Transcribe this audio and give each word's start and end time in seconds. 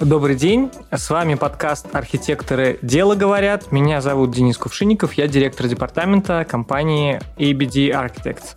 Добрый 0.00 0.36
день, 0.36 0.70
с 0.90 1.08
вами 1.08 1.36
подкаст 1.36 1.86
«Архитекторы 1.94 2.78
дело 2.82 3.14
говорят». 3.14 3.72
Меня 3.72 4.02
зовут 4.02 4.30
Денис 4.30 4.58
Кувшинников, 4.58 5.14
я 5.14 5.26
директор 5.26 5.66
департамента 5.68 6.44
компании 6.44 7.18
ABD 7.38 7.92
Architects. 7.92 8.56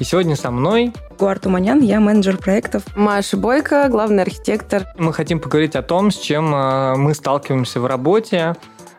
И 0.00 0.04
сегодня 0.04 0.34
со 0.34 0.50
мной 0.50 0.92
Гуар 1.20 1.38
Туманян, 1.38 1.80
я 1.82 2.00
менеджер 2.00 2.36
проектов. 2.36 2.82
Маша 2.96 3.36
Бойко, 3.36 3.86
главный 3.88 4.24
архитектор. 4.24 4.84
Мы 4.98 5.12
хотим 5.12 5.38
поговорить 5.38 5.76
о 5.76 5.82
том, 5.82 6.10
с 6.10 6.16
чем 6.16 6.52
э, 6.52 6.96
мы 6.96 7.14
сталкиваемся 7.14 7.80
в 7.80 7.86
работе, 7.86 8.56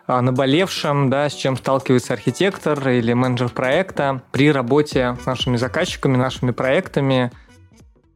о 0.08 0.22
наболевшем, 0.22 1.10
да, 1.10 1.30
с 1.30 1.34
чем 1.34 1.58
сталкивается 1.58 2.14
архитектор 2.14 2.90
или 2.90 3.12
менеджер 3.12 3.50
проекта 3.50 4.22
при 4.32 4.52
работе 4.54 5.18
с 5.22 5.26
нашими 5.26 5.58
заказчиками, 5.58 6.16
нашими 6.16 6.52
проектами. 6.52 7.32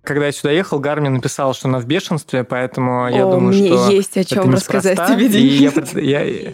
Когда 0.08 0.28
я 0.28 0.32
сюда 0.32 0.52
ехал, 0.52 0.80
Гарми 0.80 1.10
написал, 1.10 1.54
что 1.54 1.68
она 1.68 1.80
в 1.80 1.86
бешенстве, 1.86 2.46
поэтому 2.46 3.04
О, 3.04 3.10
я 3.10 3.24
думаю, 3.24 3.54
мне 3.54 3.68
что 3.68 3.92
есть 3.92 4.16
о 4.16 4.24
чем 4.24 4.44
это 4.44 4.52
рассказать 4.54 4.98
тебе, 5.06 5.26
И 5.26 5.28
Денис. 5.28 5.94
я, 5.96 6.24
я- 6.24 6.54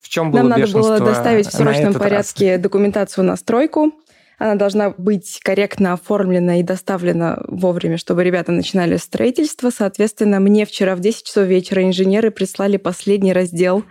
В 0.00 0.08
чем 0.10 0.30
было 0.30 0.40
Нам 0.40 0.50
надо 0.50 0.60
бешенство 0.60 0.98
было 0.98 1.00
доставить 1.00 1.46
в 1.46 1.52
срочном 1.52 1.90
этот 1.92 2.02
раз? 2.02 2.10
порядке 2.10 2.58
документацию 2.58 3.24
на 3.24 3.36
стройку. 3.36 3.92
Она 4.38 4.56
должна 4.56 4.90
быть 4.90 5.40
корректно 5.42 5.94
оформлена 5.94 6.60
и 6.60 6.62
доставлена 6.62 7.42
вовремя, 7.48 7.96
чтобы 7.96 8.22
ребята 8.22 8.52
начинали 8.52 8.98
строительство. 8.98 9.70
Соответственно, 9.70 10.40
мне 10.40 10.66
вчера 10.66 10.94
в 10.94 11.00
10 11.00 11.24
часов 11.24 11.46
вечера 11.46 11.82
инженеры 11.82 12.30
прислали 12.30 12.76
последний 12.76 13.32
раздел 13.32 13.82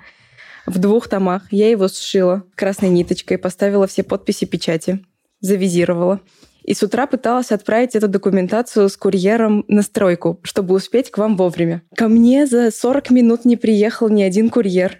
в 0.68 0.78
двух 0.78 1.08
томах. 1.08 1.42
Я 1.50 1.72
его 1.72 1.88
сшила 1.88 2.44
красной 2.54 2.90
ниточкой, 2.90 3.40
поставила 3.40 3.88
все 3.88 4.04
подписи 4.04 4.45
печати, 4.45 5.04
завизировала. 5.40 6.20
И 6.66 6.74
с 6.74 6.82
утра 6.82 7.05
пыталась 7.05 7.52
отправить 7.52 7.95
эту 7.95 8.08
документацию 8.08 8.89
с 8.89 8.98
курьером 8.98 9.66
на 9.67 9.84
стройку, 9.84 10.39
чтобы 10.42 10.73
успеть 10.73 11.12
к 11.12 11.17
вам 11.20 11.38
вовремя. 11.38 11.84
Ко 11.95 12.08
мне 12.08 12.48
за 12.48 12.72
40 12.72 13.12
минут 13.12 13.45
не 13.45 13.56
приехал 13.56 14.09
ни 14.09 14.23
один 14.23 14.50
курьер. 14.50 14.98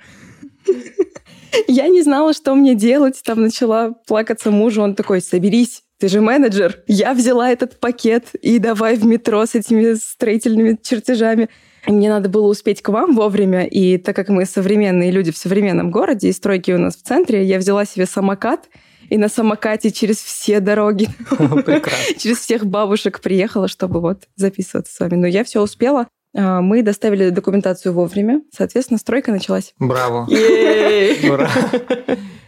Я 1.68 1.88
не 1.88 2.04
знала, 2.04 2.34
что 2.34 2.54
мне 2.54 2.76
делать. 2.76 3.20
Там 3.24 3.42
начала 3.42 3.94
плакаться 4.06 4.52
мужу. 4.52 4.84
Он 4.84 4.94
такой, 4.94 5.22
соберись, 5.22 5.82
ты 5.98 6.08
же 6.08 6.22
менеджер. 6.22 6.84
Я 6.88 7.14
взяла 7.14 7.50
этот 7.50 7.80
пакет 7.80 8.28
и 8.40 8.60
давай 8.60 8.96
в 8.96 9.06
метро 9.06 9.44
с 9.44 9.56
этими 9.56 9.94
строительными 9.94 10.78
чертежами. 10.82 11.50
Мне 11.88 12.10
надо 12.10 12.30
было 12.30 12.48
успеть 12.48 12.82
к 12.82 12.90
вам 12.90 13.16
вовремя, 13.16 13.66
и 13.66 13.98
так 13.98 14.16
как 14.16 14.30
мы 14.30 14.46
современные 14.46 15.12
люди 15.12 15.32
в 15.32 15.38
современном 15.38 15.92
городе, 15.92 16.30
и 16.30 16.34
стройки 16.34 16.72
у 16.72 16.80
нас 16.80 16.96
в 16.96 17.04
центре, 17.04 17.44
я 17.44 17.60
взяла 17.60 17.86
себе 17.86 18.08
самокат, 18.08 18.70
и 19.10 19.18
на 19.18 19.30
самокате 19.30 19.92
через 19.92 20.18
все 20.18 20.60
дороги, 20.60 21.10
через 22.18 22.40
всех 22.40 22.66
бабушек 22.66 23.22
приехала, 23.22 23.68
чтобы 23.68 24.02
вот 24.02 24.24
записываться 24.36 24.94
с 24.94 25.00
вами. 25.00 25.16
Но 25.16 25.28
я 25.28 25.44
все 25.44 25.62
успела. 25.62 26.08
А, 26.36 26.62
Мы 26.62 26.84
доставили 26.84 27.30
документацию 27.30 27.94
вовремя, 27.94 28.42
соответственно, 28.52 28.98
стройка 28.98 29.32
началась. 29.32 29.74
Браво. 29.80 30.28
Ура. 31.30 31.50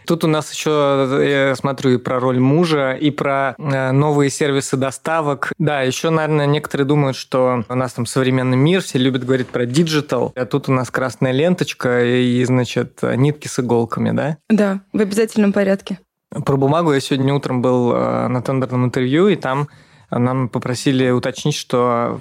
Тут 0.06 0.24
у 0.24 0.26
нас 0.26 0.50
еще, 0.50 1.06
я 1.22 1.54
смотрю, 1.54 1.90
и 1.90 1.96
про 1.98 2.18
роль 2.18 2.38
мужа, 2.38 2.92
и 2.92 3.10
про 3.10 3.54
э, 3.58 3.92
новые 3.92 4.30
сервисы 4.30 4.78
доставок. 4.78 5.52
Да, 5.58 5.82
еще, 5.82 6.08
наверное, 6.08 6.46
некоторые 6.46 6.86
думают, 6.86 7.14
что 7.14 7.64
у 7.68 7.74
нас 7.74 7.92
там 7.92 8.06
современный 8.06 8.56
мир, 8.56 8.80
все 8.80 8.98
любят 8.98 9.26
говорить 9.26 9.48
про 9.48 9.66
digital, 9.66 10.32
а 10.34 10.46
тут 10.46 10.70
у 10.70 10.72
нас 10.72 10.90
красная 10.90 11.32
ленточка 11.32 12.06
и, 12.06 12.42
значит, 12.44 13.00
нитки 13.02 13.48
с 13.48 13.60
иголками, 13.60 14.12
да? 14.12 14.38
Да, 14.48 14.80
в 14.94 15.00
обязательном 15.00 15.52
порядке. 15.52 15.98
Про 16.30 16.58
бумагу 16.58 16.92
я 16.92 17.00
сегодня 17.00 17.32
утром 17.32 17.62
был 17.62 17.92
э, 17.92 18.28
на 18.28 18.42
тендерном 18.42 18.84
интервью, 18.84 19.28
и 19.28 19.36
там 19.36 19.68
нам 20.10 20.50
попросили 20.50 21.08
уточнить, 21.10 21.54
что 21.54 22.20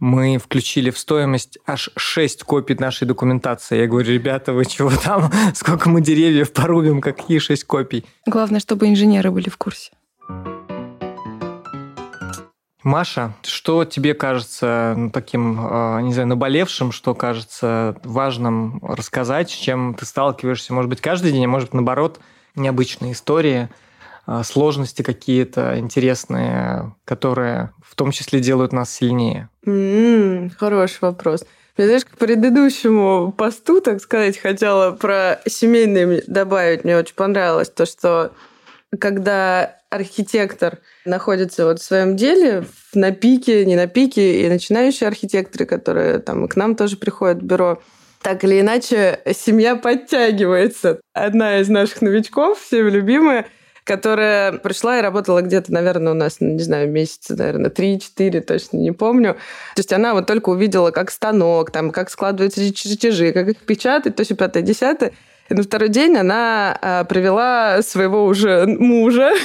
мы 0.00 0.36
включили 0.36 0.90
в 0.90 0.98
стоимость 0.98 1.58
аж 1.66 1.88
6 1.96 2.42
копий 2.44 2.74
нашей 2.74 3.06
документации. 3.06 3.78
Я 3.78 3.86
говорю, 3.86 4.12
ребята, 4.12 4.52
вы 4.52 4.66
чего 4.66 4.90
там? 4.90 5.30
Сколько 5.54 5.88
мы 5.88 6.02
деревьев 6.02 6.52
порубим? 6.52 7.00
Какие 7.00 7.38
6 7.38 7.64
копий? 7.64 8.04
Главное, 8.26 8.60
чтобы 8.60 8.86
инженеры 8.86 9.30
были 9.30 9.48
в 9.48 9.56
курсе. 9.56 9.92
Маша, 12.84 13.34
что 13.42 13.84
тебе 13.86 14.12
кажется 14.14 14.94
ну, 14.96 15.10
таким, 15.10 15.58
э, 15.58 16.02
не 16.02 16.12
знаю, 16.12 16.28
наболевшим, 16.28 16.92
что 16.92 17.14
кажется 17.14 17.96
важным 18.04 18.78
рассказать, 18.82 19.50
с 19.50 19.54
чем 19.54 19.94
ты 19.94 20.04
сталкиваешься, 20.04 20.74
может 20.74 20.90
быть, 20.90 21.00
каждый 21.00 21.32
день, 21.32 21.46
а 21.46 21.48
может, 21.48 21.72
наоборот, 21.72 22.20
необычные 22.54 23.12
истории, 23.12 23.68
э, 24.26 24.42
сложности 24.44 25.02
какие-то 25.02 25.78
интересные, 25.78 26.94
которые 27.04 27.70
в 27.82 27.94
том 27.94 28.10
числе 28.10 28.40
делают 28.40 28.72
нас 28.72 28.92
сильнее? 28.92 29.48
М, 29.66 30.50
Хороший 30.58 30.98
вопрос. 31.00 31.44
Я, 31.76 31.84
знаешь, 31.86 32.04
к 32.04 32.18
предыдущему 32.18 33.30
посту, 33.30 33.80
так 33.80 34.00
сказать, 34.00 34.36
хотела 34.36 34.90
про 34.90 35.40
семейные 35.46 36.24
добавить. 36.26 36.82
Мне 36.82 36.96
очень 36.98 37.14
понравилось 37.14 37.70
то, 37.70 37.86
что 37.86 38.32
когда 38.98 39.76
архитектор 39.90 40.78
находится 41.04 41.64
вот 41.64 41.80
в 41.80 41.84
своем 41.84 42.16
деле, 42.16 42.64
на 42.94 43.12
пике, 43.12 43.64
не 43.64 43.76
на 43.76 43.86
пике, 43.86 44.42
и 44.44 44.48
начинающие 44.48 45.06
архитекторы, 45.06 45.66
которые 45.66 46.18
там 46.18 46.48
к 46.48 46.56
нам 46.56 46.74
тоже 46.74 46.96
приходят 46.96 47.38
в 47.38 47.44
бюро, 47.44 47.80
так 48.22 48.44
или 48.44 48.60
иначе, 48.60 49.20
семья 49.32 49.76
подтягивается. 49.76 51.00
Одна 51.12 51.60
из 51.60 51.68
наших 51.68 52.02
новичков, 52.02 52.60
всеми 52.60 52.90
любимая, 52.90 53.46
которая 53.84 54.52
пришла 54.52 54.98
и 54.98 55.02
работала 55.02 55.40
где-то, 55.40 55.72
наверное, 55.72 56.12
у 56.12 56.16
нас, 56.16 56.36
ну, 56.40 56.48
не 56.48 56.62
знаю, 56.62 56.90
месяца, 56.90 57.34
наверное, 57.36 57.70
3-4, 57.70 58.40
точно 58.42 58.76
не 58.76 58.92
помню. 58.92 59.34
То 59.74 59.80
есть 59.80 59.92
она 59.92 60.14
вот 60.14 60.26
только 60.26 60.50
увидела, 60.50 60.90
как 60.90 61.10
станок, 61.10 61.70
там, 61.70 61.90
как 61.90 62.10
складываются 62.10 62.72
чертежи, 62.72 63.32
как 63.32 63.48
их 63.48 63.56
печатать, 63.58 64.16
то 64.16 64.20
есть 64.20 64.36
пятое, 64.36 64.62
десятое. 64.62 65.12
И 65.48 65.54
на 65.54 65.62
второй 65.62 65.88
день 65.88 66.14
она 66.16 66.78
а, 66.80 67.04
привела 67.04 67.80
своего 67.80 68.26
уже 68.26 68.66
мужа. 68.66 69.32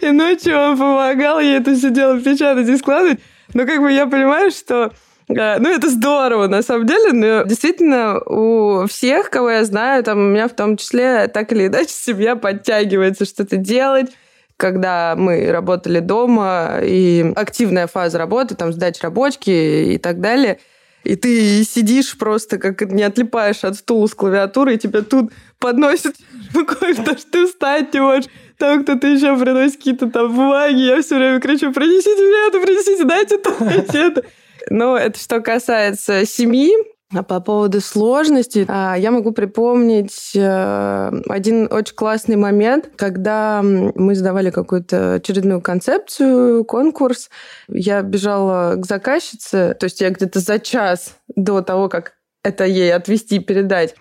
И 0.00 0.10
ночью 0.10 0.58
он 0.58 0.76
помогал 0.76 1.38
ей 1.38 1.58
это 1.58 1.76
все 1.76 1.90
дело 1.90 2.20
печатать 2.20 2.68
и 2.68 2.76
складывать. 2.76 3.20
Но 3.52 3.64
как 3.64 3.80
бы 3.80 3.92
я 3.92 4.06
понимаю, 4.08 4.50
что 4.50 4.92
ну, 5.34 5.68
это 5.68 5.88
здорово, 5.88 6.46
на 6.46 6.62
самом 6.62 6.86
деле, 6.86 7.12
но 7.12 7.42
действительно 7.44 8.20
у 8.20 8.86
всех, 8.86 9.30
кого 9.30 9.50
я 9.50 9.64
знаю, 9.64 10.04
там 10.04 10.18
у 10.18 10.28
меня 10.30 10.48
в 10.48 10.54
том 10.54 10.76
числе, 10.76 11.28
так 11.28 11.52
или 11.52 11.66
иначе, 11.66 11.90
семья 11.90 12.36
подтягивается 12.36 13.24
что-то 13.24 13.56
делать. 13.56 14.10
Когда 14.56 15.16
мы 15.16 15.50
работали 15.50 15.98
дома, 15.98 16.78
и 16.80 17.32
активная 17.34 17.88
фаза 17.88 18.18
работы, 18.18 18.54
там, 18.54 18.72
сдача 18.72 19.02
рабочки 19.02 19.50
и 19.50 19.98
так 19.98 20.20
далее, 20.20 20.60
и 21.02 21.16
ты 21.16 21.64
сидишь 21.64 22.16
просто, 22.16 22.58
как 22.58 22.80
не 22.90 23.02
отлипаешь 23.02 23.64
от 23.64 23.76
стула 23.76 24.06
с 24.06 24.14
клавиатуры, 24.14 24.74
и 24.74 24.78
тебя 24.78 25.02
тут 25.02 25.32
подносят 25.58 26.14
рукой, 26.54 26.94
потому 26.96 27.18
что 27.18 27.30
ты 27.30 27.46
встать 27.46 27.92
не 27.92 28.00
можешь. 28.00 28.30
Там 28.58 28.84
кто-то 28.84 29.08
еще 29.08 29.36
приносит 29.36 29.78
какие-то 29.78 30.08
там 30.08 30.32
бумаги, 30.32 30.78
я 30.78 31.02
все 31.02 31.16
время 31.16 31.40
кричу, 31.40 31.72
принесите 31.72 32.22
мне 32.22 32.48
это, 32.48 32.60
принесите, 32.60 33.04
дайте 33.04 33.38
то, 33.38 33.52
дайте 33.58 33.98
это. 33.98 34.22
Но 34.70 34.96
это 34.96 35.18
что 35.18 35.40
касается 35.40 36.26
семьи. 36.26 36.72
А 37.14 37.22
по 37.22 37.38
поводу 37.38 37.80
сложностей, 37.80 38.64
а, 38.66 38.96
я 38.96 39.12
могу 39.12 39.30
припомнить 39.30 40.32
э, 40.34 41.10
один 41.28 41.68
очень 41.70 41.94
классный 41.94 42.34
момент, 42.34 42.90
когда 42.96 43.60
мы 43.62 44.16
сдавали 44.16 44.50
какую-то 44.50 45.14
очередную 45.14 45.60
концепцию, 45.60 46.64
конкурс. 46.64 47.30
Я 47.68 48.02
бежала 48.02 48.74
к 48.74 48.86
заказчице, 48.86 49.76
то 49.78 49.84
есть 49.84 50.00
я 50.00 50.10
где-то 50.10 50.40
за 50.40 50.58
час 50.58 51.14
до 51.36 51.60
того, 51.60 51.88
как 51.88 52.14
это 52.42 52.64
ей 52.64 52.92
отвести, 52.92 53.38
передать, 53.38 53.94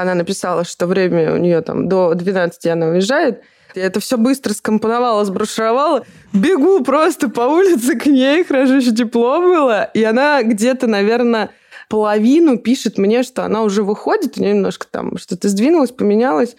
она 0.00 0.14
написала, 0.14 0.64
что 0.64 0.86
время 0.86 1.34
у 1.34 1.36
нее 1.36 1.60
там 1.60 1.88
до 1.88 2.14
12 2.14 2.66
она 2.66 2.86
уезжает. 2.88 3.42
Я 3.74 3.86
это 3.86 4.00
все 4.00 4.16
быстро 4.16 4.52
скомпоновала, 4.52 5.24
сброшировала. 5.24 6.04
Бегу 6.32 6.82
просто 6.82 7.28
по 7.28 7.42
улице 7.42 7.96
к 7.96 8.06
ней, 8.06 8.44
хорошо 8.44 8.74
еще 8.74 8.94
тепло 8.94 9.40
было. 9.40 9.84
И 9.94 10.02
она 10.02 10.42
где-то, 10.42 10.86
наверное, 10.86 11.50
половину 11.88 12.58
пишет 12.58 12.98
мне, 12.98 13.22
что 13.22 13.44
она 13.44 13.62
уже 13.62 13.82
выходит, 13.82 14.38
у 14.38 14.40
нее 14.40 14.54
немножко 14.54 14.86
там 14.90 15.18
что-то 15.18 15.48
сдвинулось, 15.48 15.90
поменялось. 15.90 16.56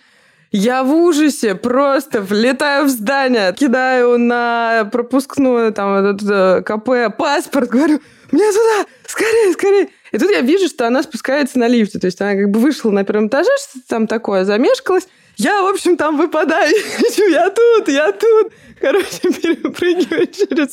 Я 0.51 0.83
в 0.83 0.93
ужасе 0.93 1.55
просто 1.55 2.21
влетаю 2.21 2.85
в 2.85 2.89
здание, 2.89 3.53
кидаю 3.53 4.19
на 4.19 4.87
пропускную 4.91 5.73
там 5.73 6.05
этот 6.05 6.29
э, 6.29 6.61
КП 6.61 7.17
паспорт, 7.17 7.69
говорю, 7.69 7.99
мне 8.31 8.51
туда, 8.51 8.85
скорее, 9.07 9.53
скорее. 9.53 9.89
И 10.11 10.19
тут 10.19 10.29
я 10.29 10.41
вижу, 10.41 10.67
что 10.67 10.85
она 10.85 11.01
спускается 11.01 11.57
на 11.57 11.67
лифте. 11.67 11.97
То 11.97 12.05
есть 12.05 12.21
она 12.21 12.35
как 12.35 12.51
бы 12.51 12.59
вышла 12.59 12.91
на 12.91 13.03
первом 13.03 13.29
этаже, 13.29 13.49
что-то 13.57 13.87
там 13.87 14.05
такое, 14.05 14.45
замешкалась. 14.45 15.07
Я, 15.37 15.63
в 15.63 15.67
общем, 15.67 15.97
там 15.97 16.17
выпадаю. 16.17 16.73
Я 17.29 17.49
тут, 17.49 17.87
я 17.87 18.11
тут. 18.11 18.53
Короче, 18.79 19.07
перепрыгиваю 19.41 20.27
через, 20.27 20.69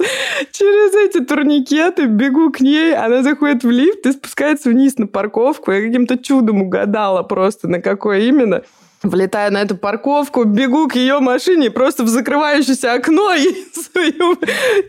через 0.52 0.94
эти 0.94 1.24
турникеты, 1.24 2.06
бегу 2.06 2.50
к 2.50 2.60
ней, 2.60 2.94
она 2.94 3.22
заходит 3.22 3.62
в 3.62 3.70
лифт 3.70 4.04
и 4.06 4.12
спускается 4.12 4.70
вниз 4.70 4.98
на 4.98 5.06
парковку. 5.06 5.70
Я 5.70 5.80
каким-то 5.80 6.18
чудом 6.18 6.62
угадала 6.62 7.22
просто, 7.22 7.68
на 7.68 7.80
какой 7.80 8.26
именно. 8.26 8.62
Влетаю 9.02 9.52
на 9.52 9.62
эту 9.62 9.76
парковку, 9.76 10.44
бегу 10.44 10.88
к 10.88 10.96
ее 10.96 11.20
машине, 11.20 11.70
просто 11.70 12.02
в 12.02 12.08
закрывающееся 12.08 12.92
окно 12.92 13.32
и 13.34 13.54
свою 13.72 14.36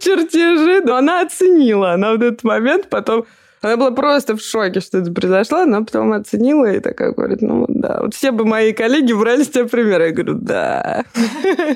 чертежи. 0.02 0.82
Но 0.84 0.96
она 0.96 1.22
оценила. 1.22 1.94
Она 1.94 2.14
в 2.14 2.22
этот 2.22 2.44
момент 2.44 2.90
потом 2.90 3.26
она 3.62 3.78
была 3.78 3.92
просто 3.92 4.36
в 4.36 4.42
шоке, 4.42 4.80
что 4.80 4.98
это 4.98 5.12
произошло. 5.12 5.60
Она 5.60 5.82
потом 5.82 6.14
оценила 6.14 6.72
и 6.72 6.80
такая 6.80 7.12
говорит, 7.12 7.42
ну 7.42 7.66
да, 7.70 8.00
вот 8.02 8.16
все 8.16 8.32
бы 8.32 8.44
мои 8.44 8.74
коллеги 8.74 9.14
брали 9.14 9.44
с 9.44 9.50
тебя 9.50 9.66
пример. 9.66 10.02
Я 10.02 10.12
говорю, 10.12 10.34
да. 10.36 11.06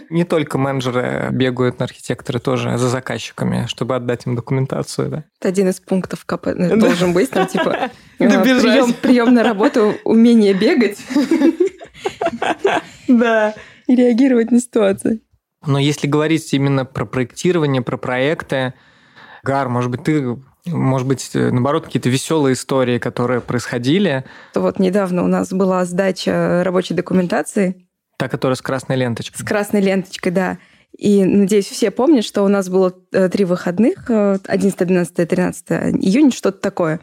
Не 0.10 0.24
только 0.24 0.58
менеджеры 0.58 1.30
бегают 1.32 1.80
на 1.80 1.86
архитекторы 1.86 2.40
тоже 2.40 2.78
за 2.78 2.90
заказчиками, 2.90 3.66
чтобы 3.68 3.96
отдать 3.96 4.26
им 4.26 4.36
документацию, 4.36 5.10
да? 5.10 5.24
Это 5.40 5.50
один 5.50 5.70
из 5.70 5.80
пунктов 5.80 6.26
КП 6.26 6.48
э, 6.48 6.76
должен 6.76 7.14
быть, 7.14 7.30
там 7.30 7.46
типа 7.46 7.92
прием, 8.18 8.94
прием 8.94 9.34
на 9.34 9.44
работу, 9.44 9.94
умение 10.04 10.54
бегать. 10.54 10.98
Да. 13.08 13.54
И 13.88 13.96
реагировать 13.96 14.50
на 14.50 14.60
ситуацию. 14.60 15.20
Но 15.66 15.78
если 15.78 16.08
говорить 16.08 16.52
именно 16.54 16.86
про 16.86 17.06
проектирование, 17.06 17.82
про 17.82 17.98
проекты, 17.98 18.74
Гар, 19.44 19.70
может 19.70 19.92
быть, 19.92 20.04
ты 20.04 20.38
может 20.66 21.08
быть, 21.08 21.32
э, 21.34 21.52
наоборот, 21.52 21.86
какие-то 21.86 22.10
веселые 22.10 22.54
истории, 22.54 22.98
которые 22.98 23.42
происходили. 23.42 24.26
Вот 24.54 24.80
недавно 24.80 25.24
у 25.24 25.28
нас 25.28 25.52
была 25.52 25.86
сдача 25.86 26.64
рабочей 26.64 26.94
документации. 26.94 27.88
Та, 28.18 28.28
которая 28.28 28.56
с 28.56 28.62
красной 28.62 28.96
ленточкой. 28.96 29.40
С 29.40 29.44
красной 29.44 29.82
ленточкой, 29.82 30.32
да. 30.32 30.58
И, 30.98 31.24
надеюсь, 31.24 31.68
все 31.68 31.92
помнят, 31.92 32.24
что 32.24 32.44
у 32.44 32.48
нас 32.48 32.70
было 32.70 32.94
э, 33.12 33.30
три 33.30 33.46
выходных, 33.46 34.10
11, 34.10 34.78
12, 34.78 35.16
13 35.16 35.70
июня, 36.02 36.32
что-то 36.32 36.60
такое. 36.60 37.00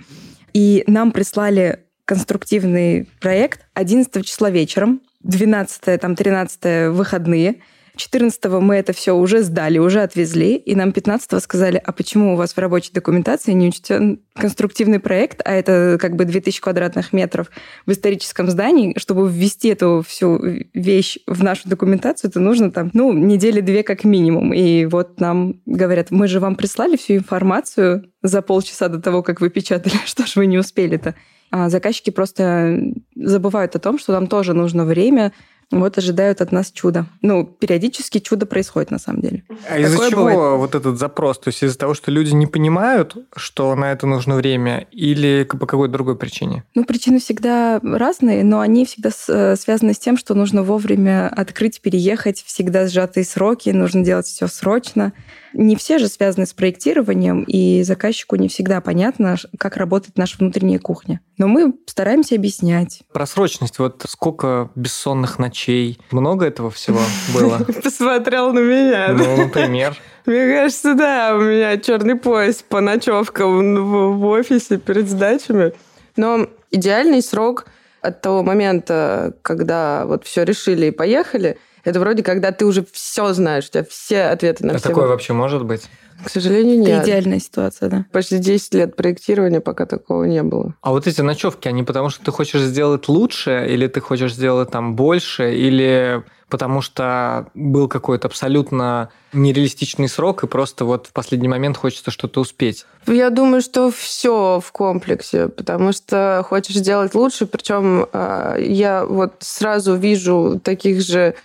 И 0.54 0.82
нам 0.86 1.12
прислали 1.12 1.80
конструктивный 2.04 3.08
проект 3.20 3.66
11 3.74 4.24
числа 4.26 4.50
вечером, 4.50 5.02
12, 5.20 6.00
там, 6.00 6.16
13 6.16 6.92
выходные– 6.92 7.56
14 7.96 8.44
мы 8.60 8.76
это 8.76 8.92
все 8.92 9.14
уже 9.14 9.42
сдали, 9.42 9.78
уже 9.78 10.02
отвезли, 10.02 10.56
и 10.56 10.74
нам 10.74 10.92
15 10.92 11.42
сказали, 11.42 11.80
а 11.84 11.92
почему 11.92 12.32
у 12.32 12.36
вас 12.36 12.54
в 12.54 12.58
рабочей 12.58 12.92
документации 12.92 13.52
не 13.52 13.68
учтен 13.68 14.20
конструктивный 14.34 14.98
проект, 14.98 15.42
а 15.44 15.52
это 15.52 15.98
как 16.00 16.16
бы 16.16 16.24
2000 16.24 16.60
квадратных 16.60 17.12
метров 17.12 17.50
в 17.84 17.92
историческом 17.92 18.50
здании, 18.50 18.96
чтобы 18.98 19.28
ввести 19.28 19.68
эту 19.68 20.02
всю 20.06 20.40
вещь 20.72 21.18
в 21.26 21.42
нашу 21.42 21.68
документацию, 21.68 22.30
это 22.30 22.40
нужно 22.40 22.70
там, 22.70 22.90
ну, 22.94 23.12
недели 23.12 23.60
две 23.60 23.82
как 23.82 24.04
минимум. 24.04 24.54
И 24.54 24.86
вот 24.86 25.20
нам 25.20 25.60
говорят, 25.66 26.10
мы 26.10 26.28
же 26.28 26.40
вам 26.40 26.56
прислали 26.56 26.96
всю 26.96 27.14
информацию 27.14 28.10
за 28.22 28.40
полчаса 28.40 28.88
до 28.88 29.00
того, 29.00 29.22
как 29.22 29.40
вы 29.40 29.50
печатали, 29.50 29.94
что 30.06 30.26
ж 30.26 30.36
вы 30.36 30.46
не 30.46 30.58
успели-то. 30.58 31.14
А 31.50 31.68
заказчики 31.68 32.08
просто 32.08 32.80
забывают 33.14 33.76
о 33.76 33.78
том, 33.78 33.98
что 33.98 34.12
нам 34.12 34.26
тоже 34.26 34.54
нужно 34.54 34.86
время, 34.86 35.32
вот 35.80 35.98
ожидают 35.98 36.40
от 36.40 36.52
нас 36.52 36.70
чудо. 36.70 37.06
Ну, 37.20 37.44
периодически 37.44 38.18
чудо 38.18 38.46
происходит 38.46 38.90
на 38.90 38.98
самом 38.98 39.20
деле. 39.20 39.44
А 39.68 39.78
из-за 39.78 40.10
чего 40.10 40.24
бывает. 40.24 40.58
вот 40.58 40.74
этот 40.74 40.98
запрос? 40.98 41.38
То 41.38 41.48
есть 41.48 41.62
из-за 41.62 41.78
того, 41.78 41.94
что 41.94 42.10
люди 42.10 42.34
не 42.34 42.46
понимают, 42.46 43.16
что 43.36 43.74
на 43.74 43.92
это 43.92 44.06
нужно 44.06 44.34
время, 44.34 44.86
или 44.92 45.44
по 45.44 45.66
какой-то 45.66 45.92
другой 45.92 46.16
причине? 46.16 46.64
Ну, 46.74 46.84
причины 46.84 47.18
всегда 47.18 47.80
разные, 47.82 48.44
но 48.44 48.60
они 48.60 48.84
всегда 48.84 49.10
э, 49.28 49.56
связаны 49.56 49.94
с 49.94 49.98
тем, 49.98 50.16
что 50.16 50.34
нужно 50.34 50.62
вовремя 50.62 51.28
открыть, 51.28 51.80
переехать, 51.80 52.42
всегда 52.42 52.86
сжатые 52.86 53.24
сроки, 53.24 53.70
нужно 53.70 54.04
делать 54.04 54.26
все 54.26 54.46
срочно. 54.46 55.12
Не 55.54 55.76
все 55.76 55.98
же 55.98 56.08
связаны 56.08 56.46
с 56.46 56.54
проектированием, 56.54 57.42
и 57.42 57.82
заказчику 57.82 58.36
не 58.36 58.48
всегда 58.48 58.80
понятно, 58.80 59.36
как 59.58 59.76
работает 59.76 60.16
наша 60.16 60.38
внутренняя 60.38 60.78
кухня. 60.78 61.20
Но 61.36 61.46
мы 61.46 61.74
стараемся 61.86 62.36
объяснять. 62.36 63.02
Про 63.12 63.26
срочность. 63.26 63.78
Вот 63.78 64.04
сколько 64.08 64.70
бессонных 64.74 65.38
ночей? 65.38 65.61
Много 66.10 66.46
этого 66.46 66.70
всего 66.70 67.00
было? 67.34 67.58
Посмотрел 67.82 68.52
на 68.52 68.60
меня. 68.60 69.08
Ну, 69.12 69.36
например. 69.36 69.96
Мне 70.26 70.54
кажется, 70.54 70.94
да, 70.94 71.34
у 71.34 71.40
меня 71.40 71.76
черный 71.78 72.16
пояс 72.16 72.62
по 72.62 72.80
ночевкам 72.80 74.18
в 74.18 74.24
офисе 74.26 74.78
перед 74.78 75.08
сдачами. 75.08 75.72
Но 76.16 76.46
идеальный 76.70 77.22
срок 77.22 77.66
от 78.00 78.20
того 78.20 78.42
момента, 78.42 79.34
когда 79.42 80.06
вот 80.06 80.24
все 80.24 80.44
решили 80.44 80.86
и 80.86 80.90
поехали– 80.90 81.58
это 81.84 81.98
вроде 81.98 82.22
когда 82.22 82.52
ты 82.52 82.64
уже 82.64 82.84
все 82.92 83.32
знаешь, 83.32 83.66
у 83.66 83.70
тебя 83.70 83.84
все 83.88 84.24
ответы 84.24 84.64
на 84.64 84.74
а 84.74 84.78
все. 84.78 84.88
такое 84.88 85.08
вообще 85.08 85.32
может 85.32 85.64
быть? 85.64 85.88
К 86.24 86.30
сожалению, 86.30 86.78
нет. 86.80 86.88
Это 86.88 87.04
идеальная 87.04 87.40
ситуация, 87.40 87.88
да. 87.88 88.06
Почти 88.12 88.38
10 88.38 88.74
лет 88.74 88.96
проектирования, 88.96 89.60
пока 89.60 89.86
такого 89.86 90.24
не 90.24 90.42
было. 90.42 90.74
А 90.80 90.90
вот 90.90 91.06
эти 91.06 91.20
ночевки, 91.20 91.68
они 91.68 91.82
потому 91.82 92.10
что 92.10 92.24
ты 92.24 92.30
хочешь 92.30 92.60
сделать 92.60 93.08
лучше, 93.08 93.66
или 93.68 93.86
ты 93.86 94.00
хочешь 94.00 94.34
сделать 94.34 94.70
там 94.70 94.94
больше, 94.96 95.54
или 95.54 96.22
потому 96.52 96.82
что 96.82 97.46
был 97.54 97.88
какой-то 97.88 98.28
абсолютно 98.28 99.08
нереалистичный 99.32 100.06
срок, 100.06 100.44
и 100.44 100.46
просто 100.46 100.84
вот 100.84 101.06
в 101.06 101.12
последний 101.14 101.48
момент 101.48 101.78
хочется 101.78 102.10
что-то 102.10 102.42
успеть? 102.42 102.84
Я 103.06 103.30
думаю, 103.30 103.62
что 103.62 103.90
все 103.90 104.60
в 104.62 104.70
комплексе, 104.70 105.48
потому 105.48 105.92
что 105.92 106.44
хочешь 106.46 106.76
сделать 106.76 107.14
лучше, 107.14 107.46
причем 107.46 108.06
а, 108.12 108.58
я 108.58 109.06
вот 109.06 109.36
сразу 109.38 109.94
вижу 109.94 110.60
таких 110.62 111.00
же 111.00 111.36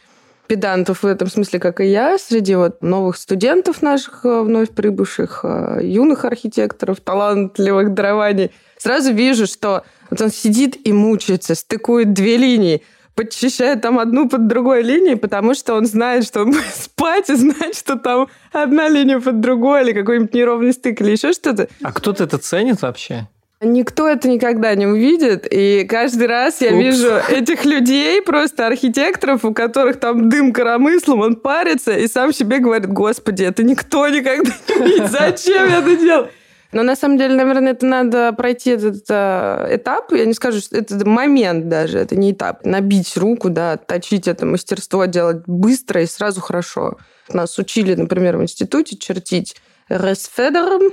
педантов 0.47 1.03
в 1.03 1.05
этом 1.05 1.27
смысле, 1.27 1.59
как 1.59 1.81
и 1.81 1.85
я, 1.85 2.17
среди 2.17 2.55
вот 2.55 2.81
новых 2.81 3.17
студентов 3.17 3.81
наших, 3.81 4.25
э, 4.25 4.41
вновь 4.41 4.69
прибывших, 4.69 5.41
э, 5.44 5.79
юных 5.83 6.25
архитекторов, 6.25 6.99
талантливых 7.01 7.94
дарований, 7.94 8.51
сразу 8.77 9.13
вижу, 9.13 9.45
что 9.47 9.83
вот 10.09 10.21
он 10.21 10.29
сидит 10.29 10.88
и 10.88 10.94
мучается, 10.94 11.55
стыкует 11.55 12.13
две 12.13 12.38
линии, 12.38 12.83
подчищает 13.15 13.81
там 13.81 13.99
одну 13.99 14.29
под 14.29 14.47
другой 14.47 14.83
линией, 14.83 15.15
потому 15.15 15.53
что 15.53 15.73
он 15.73 15.85
знает, 15.85 16.25
что 16.25 16.41
он 16.41 16.51
будет 16.51 16.75
спать 16.75 17.29
и 17.29 17.35
знает, 17.35 17.75
что 17.75 17.97
там 17.97 18.27
одна 18.51 18.88
линия 18.89 19.19
под 19.19 19.39
другой 19.41 19.83
или 19.83 19.93
какой-нибудь 19.93 20.33
неровный 20.33 20.73
стык 20.73 21.01
или 21.01 21.11
еще 21.11 21.33
что-то. 21.33 21.67
А 21.83 21.91
кто-то 21.91 22.23
это 22.23 22.38
ценит 22.38 22.81
вообще? 22.81 23.27
Никто 23.59 24.07
это 24.07 24.27
никогда 24.27 24.75
не 24.75 24.86
увидит, 24.86 25.48
и 25.50 25.83
каждый 25.89 26.27
раз 26.27 26.62
я 26.62 26.69
Упс. 26.69 26.77
вижу 26.77 27.09
этих 27.27 27.65
людей, 27.65 28.21
просто 28.21 28.68
архитекторов, 28.68 29.44
у 29.45 29.54
которых 29.54 30.00
там 30.00 30.30
дым 30.30 30.54
коромыслом, 30.54 31.21
он 31.21 31.36
парится 31.36 31.98
и 31.98 32.07
сам 32.07 32.33
себе 32.33 32.59
говорит, 32.59 32.88
господи, 32.88 33.44
это 33.44 33.63
никто 33.63 34.07
никогда 34.09 34.51
не 34.69 34.75
увидит, 34.75 35.09
зачем 35.09 35.68
я 35.69 35.80
это 35.80 35.95
делал? 35.95 36.27
Но 36.71 36.83
на 36.83 36.95
самом 36.95 37.18
деле, 37.18 37.33
наверное, 37.33 37.71
это 37.71 37.86
надо 37.86 38.33
пройти 38.33 38.71
этот 38.71 39.06
э, 39.09 39.68
этап. 39.71 40.12
Я 40.12 40.25
не 40.25 40.33
скажу, 40.33 40.60
что 40.60 40.77
это 40.77 41.07
момент 41.07 41.69
даже, 41.69 41.98
это 41.98 42.15
не 42.15 42.33
этап. 42.33 42.65
Набить 42.65 43.15
руку, 43.15 43.50
да, 43.50 43.77
точить 43.77 44.27
это 44.27 44.45
мастерство, 44.45 45.06
делать 45.06 45.44
быстро 45.48 46.03
и 46.03 46.06
сразу 46.06 46.42
хорошо. 46.42 46.98
Нас 47.29 47.58
учили, 47.58 47.96
например, 47.96 48.38
в 48.38 48.43
институте 48.43 48.98
чертить 48.98 49.55
ресфедером, 49.89 50.91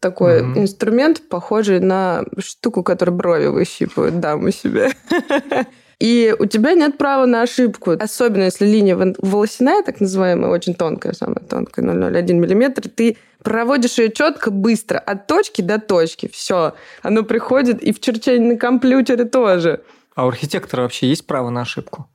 такой 0.00 0.40
mm-hmm. 0.40 0.58
инструмент, 0.58 1.28
похожий 1.28 1.80
на 1.80 2.24
штуку, 2.38 2.82
которая 2.82 3.14
брови 3.14 3.46
выщипывает 3.46 4.20
даму 4.20 4.50
себе. 4.50 4.92
И 5.98 6.34
у 6.38 6.44
тебя 6.44 6.74
нет 6.74 6.98
права 6.98 7.24
на 7.24 7.42
ошибку. 7.42 7.92
Особенно 7.92 8.42
если 8.42 8.66
линия 8.66 9.14
волосяная, 9.18 9.82
так 9.82 10.00
называемая, 10.00 10.50
очень 10.50 10.74
тонкая, 10.74 11.14
самая 11.14 11.40
тонкая, 11.40 11.86
0,01 11.86 12.34
миллиметр, 12.34 12.88
ты 12.88 13.16
проводишь 13.42 13.98
ее 13.98 14.12
четко, 14.12 14.50
быстро, 14.50 14.98
от 14.98 15.26
точки 15.26 15.62
до 15.62 15.78
точки. 15.78 16.28
Все. 16.28 16.74
Оно 17.02 17.22
приходит 17.22 17.82
и 17.82 17.92
в 17.92 18.00
черчении 18.00 18.52
на 18.52 18.58
компьютере 18.58 19.24
тоже. 19.24 19.82
А 20.14 20.26
у 20.26 20.28
архитектора 20.28 20.82
вообще 20.82 21.08
есть 21.08 21.26
право 21.26 21.48
на 21.48 21.62
ошибку? 21.62 22.08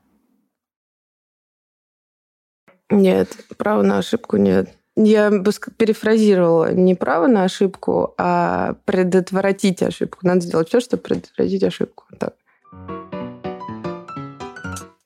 Нет, 2.92 3.30
права 3.58 3.82
на 3.82 3.98
ошибку 3.98 4.38
нет. 4.38 4.70
Я 4.96 5.32
бы 5.32 5.52
перефразировала 5.78 6.74
не 6.74 6.96
право 6.96 7.28
на 7.28 7.44
ошибку, 7.44 8.14
а 8.18 8.76
предотвратить 8.86 9.82
ошибку. 9.82 10.20
Надо 10.24 10.42
сделать 10.42 10.68
все, 10.68 10.80
чтобы 10.80 11.04
предотвратить 11.04 11.64
ошибку. 11.64 12.06
Так. 12.20 12.34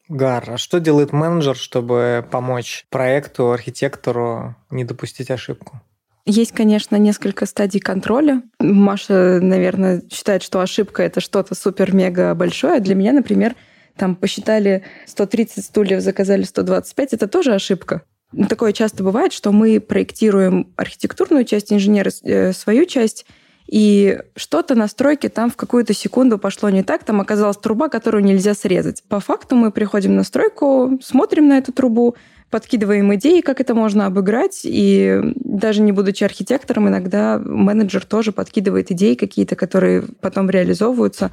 Гар, 0.07 0.43
а 0.47 0.57
что 0.57 0.79
делает 0.79 1.13
менеджер, 1.13 1.55
чтобы 1.55 2.25
помочь 2.31 2.85
проекту, 2.89 3.51
архитектору 3.51 4.55
не 4.69 4.83
допустить 4.83 5.29
ошибку? 5.29 5.81
Есть, 6.25 6.53
конечно, 6.53 6.95
несколько 6.95 7.45
стадий 7.45 7.79
контроля. 7.79 8.41
Маша, 8.59 9.39
наверное, 9.41 10.01
считает, 10.11 10.41
что 10.41 10.59
ошибка 10.59 11.03
это 11.03 11.21
что-то 11.21 11.53
супер-мега 11.53 12.33
большое. 12.33 12.79
Для 12.79 12.95
меня, 12.95 13.13
например, 13.13 13.55
там 13.95 14.15
посчитали 14.15 14.83
130 15.05 15.63
стульев, 15.63 16.01
заказали 16.01 16.43
125, 16.43 17.13
это 17.13 17.27
тоже 17.27 17.53
ошибка. 17.53 18.01
Такое 18.49 18.73
часто 18.73 19.03
бывает, 19.03 19.33
что 19.33 19.51
мы 19.51 19.79
проектируем 19.79 20.67
архитектурную 20.75 21.45
часть, 21.45 21.71
инженеры 21.71 22.11
э, 22.23 22.53
свою 22.53 22.85
часть, 22.85 23.25
и 23.67 24.19
что-то 24.35 24.75
на 24.75 24.87
стройке 24.87 25.29
там 25.29 25.49
в 25.49 25.55
какую-то 25.55 25.93
секунду 25.93 26.37
пошло 26.37 26.69
не 26.69 26.83
так, 26.83 27.03
там 27.03 27.19
оказалась 27.19 27.57
труба, 27.57 27.89
которую 27.89 28.23
нельзя 28.23 28.53
срезать. 28.53 29.03
По 29.07 29.19
факту 29.19 29.55
мы 29.55 29.71
приходим 29.71 30.15
на 30.15 30.23
стройку, 30.23 30.99
смотрим 31.01 31.47
на 31.47 31.57
эту 31.57 31.71
трубу, 31.71 32.15
подкидываем 32.51 33.13
идеи, 33.15 33.41
как 33.41 33.59
это 33.59 33.73
можно 33.73 34.05
обыграть, 34.05 34.61
и 34.63 35.19
даже 35.35 35.81
не 35.81 35.91
будучи 35.91 36.23
архитектором, 36.23 36.87
иногда 36.87 37.39
менеджер 37.39 38.05
тоже 38.05 38.31
подкидывает 38.31 38.91
идеи 38.91 39.15
какие-то, 39.15 39.55
которые 39.55 40.03
потом 40.21 40.49
реализовываются. 40.49 41.31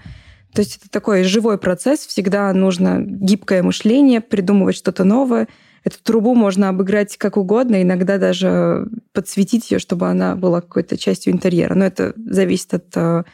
То 0.54 0.60
есть 0.60 0.78
это 0.78 0.90
такой 0.90 1.22
живой 1.24 1.58
процесс, 1.58 2.00
всегда 2.00 2.52
нужно 2.52 3.00
гибкое 3.00 3.62
мышление, 3.62 4.20
придумывать 4.20 4.76
что-то 4.76 5.04
новое. 5.04 5.48
Эту 5.84 5.96
трубу 6.02 6.34
можно 6.34 6.68
обыграть 6.68 7.16
как 7.16 7.36
угодно, 7.36 7.82
иногда 7.82 8.18
даже 8.18 8.86
подсветить 9.12 9.70
ее, 9.70 9.78
чтобы 9.78 10.08
она 10.08 10.36
была 10.36 10.60
какой-то 10.60 10.96
частью 10.96 11.32
интерьера. 11.32 11.74
Но 11.74 11.84
это 11.84 12.12
зависит 12.16 12.74
от 12.74 12.86
э, 12.96 13.24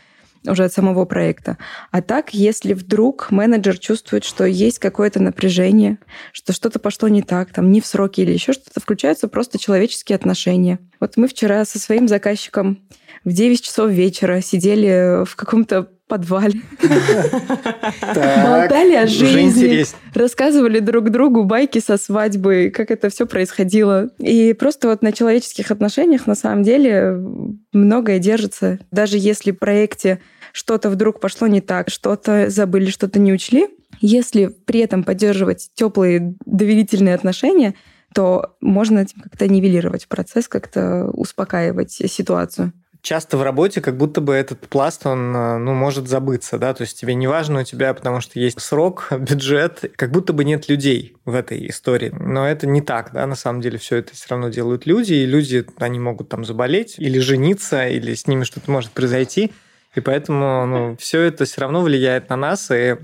уже 0.47 0.65
от 0.65 0.73
самого 0.73 1.05
проекта. 1.05 1.59
А 1.91 2.01
так, 2.03 2.33
если 2.33 2.73
вдруг 2.73 3.31
менеджер 3.31 3.79
чувствует, 3.79 4.25
что 4.25 4.45
есть 4.45 4.79
какое-то 4.79 5.21
напряжение, 5.21 5.99
что 6.33 6.53
что-то 6.53 6.79
пошло 6.79 7.09
не 7.09 7.23
так, 7.23 7.53
там 7.53 7.71
не 7.71 7.81
в 7.81 7.87
сроки 7.87 8.21
или 8.21 8.33
еще 8.33 8.53
что-то, 8.53 8.81
включаются 8.81 9.29
просто 9.29 9.59
человеческие 9.59 10.17
отношения. 10.17 10.79
Вот 11.01 11.17
мы 11.17 11.29
вчера 11.29 11.65
со 11.65 11.79
своим 11.79 12.09
заказчиком 12.09 12.81
в 13.25 13.33
9 13.33 13.63
часов 13.63 13.91
вечера 13.91 14.41
сидели 14.41 15.25
в 15.25 15.37
каком-то 15.37 15.89
подвале. 16.09 16.63
Болтали 18.15 18.95
о 18.95 19.07
жизни, 19.07 19.85
рассказывали 20.15 20.81
друг 20.81 21.11
другу 21.11 21.45
байки 21.45 21.79
со 21.79 21.97
свадьбы, 21.97 22.73
как 22.75 22.91
это 22.91 23.11
все 23.11 23.27
происходило. 23.27 24.11
И 24.19 24.55
просто 24.55 24.89
вот 24.89 25.03
на 25.03 25.13
человеческих 25.13 25.71
отношениях 25.71 26.27
на 26.27 26.35
самом 26.35 26.63
деле 26.65 27.17
многое 27.73 28.19
держится. 28.19 28.81
Даже 28.91 29.19
если 29.19 29.53
в 29.53 29.59
проекте 29.59 30.21
что-то 30.53 30.91
вдруг 30.91 31.21
пошло 31.21 31.47
не 31.47 31.61
так, 31.61 31.91
что-то 31.91 32.51
забыли, 32.51 32.91
что-то 32.91 33.21
не 33.21 33.33
учли, 33.33 33.69
если 34.01 34.47
при 34.47 34.81
этом 34.81 35.05
поддерживать 35.05 35.71
теплые 35.75 36.35
доверительные 36.47 37.15
отношения, 37.15 37.75
то 38.15 38.57
можно 38.61 39.05
как-то 39.23 39.49
нивелировать 39.49 40.09
процесс, 40.09 40.49
как-то 40.49 41.11
успокаивать 41.13 41.93
ситуацию 41.93 42.73
часто 43.03 43.37
в 43.37 43.43
работе 43.43 43.81
как 43.81 43.97
будто 43.97 44.21
бы 44.21 44.35
этот 44.35 44.69
пласт, 44.69 45.07
он 45.07 45.35
э, 45.35 45.59
ну, 45.59 45.75
может 45.75 46.09
забыться, 46.09 46.59
да, 46.59 46.75
то 46.75 46.83
есть 46.83 46.99
тебе 46.99 47.15
не 47.15 47.27
важно 47.27 47.61
у 47.61 47.65
тебя, 47.65 47.95
потому 47.95 48.21
что 48.21 48.39
есть 48.39 48.61
срок, 48.61 49.09
бюджет, 49.19 49.93
как 49.97 50.11
будто 50.11 50.33
бы 50.33 50.45
нет 50.45 50.69
людей 50.69 51.17
в 51.25 51.35
этой 51.35 51.69
истории. 51.69 52.13
Но 52.19 52.47
это 52.47 52.67
не 52.67 52.81
так, 52.81 53.13
да, 53.13 53.27
на 53.27 53.37
самом 53.37 53.61
деле 53.61 53.79
все 53.79 53.97
это 53.97 54.15
все 54.15 54.27
равно 54.31 54.49
делают 54.49 54.87
люди, 54.87 55.15
и 55.15 55.27
люди, 55.27 55.65
они 55.79 55.99
могут 55.99 56.29
там 56.29 56.45
заболеть 56.45 56.97
или 56.99 57.19
жениться, 57.19 57.87
или 57.87 58.15
с 58.15 58.27
ними 58.27 58.45
что-то 58.45 58.71
может 58.71 58.91
произойти, 58.91 59.53
и 59.95 60.01
поэтому 60.01 60.67
ну, 60.67 60.97
все 60.99 61.23
это 61.23 61.45
все 61.45 61.61
равно 61.61 61.83
влияет 61.83 62.29
на 62.29 62.37
нас, 62.37 62.71
и 62.71 62.97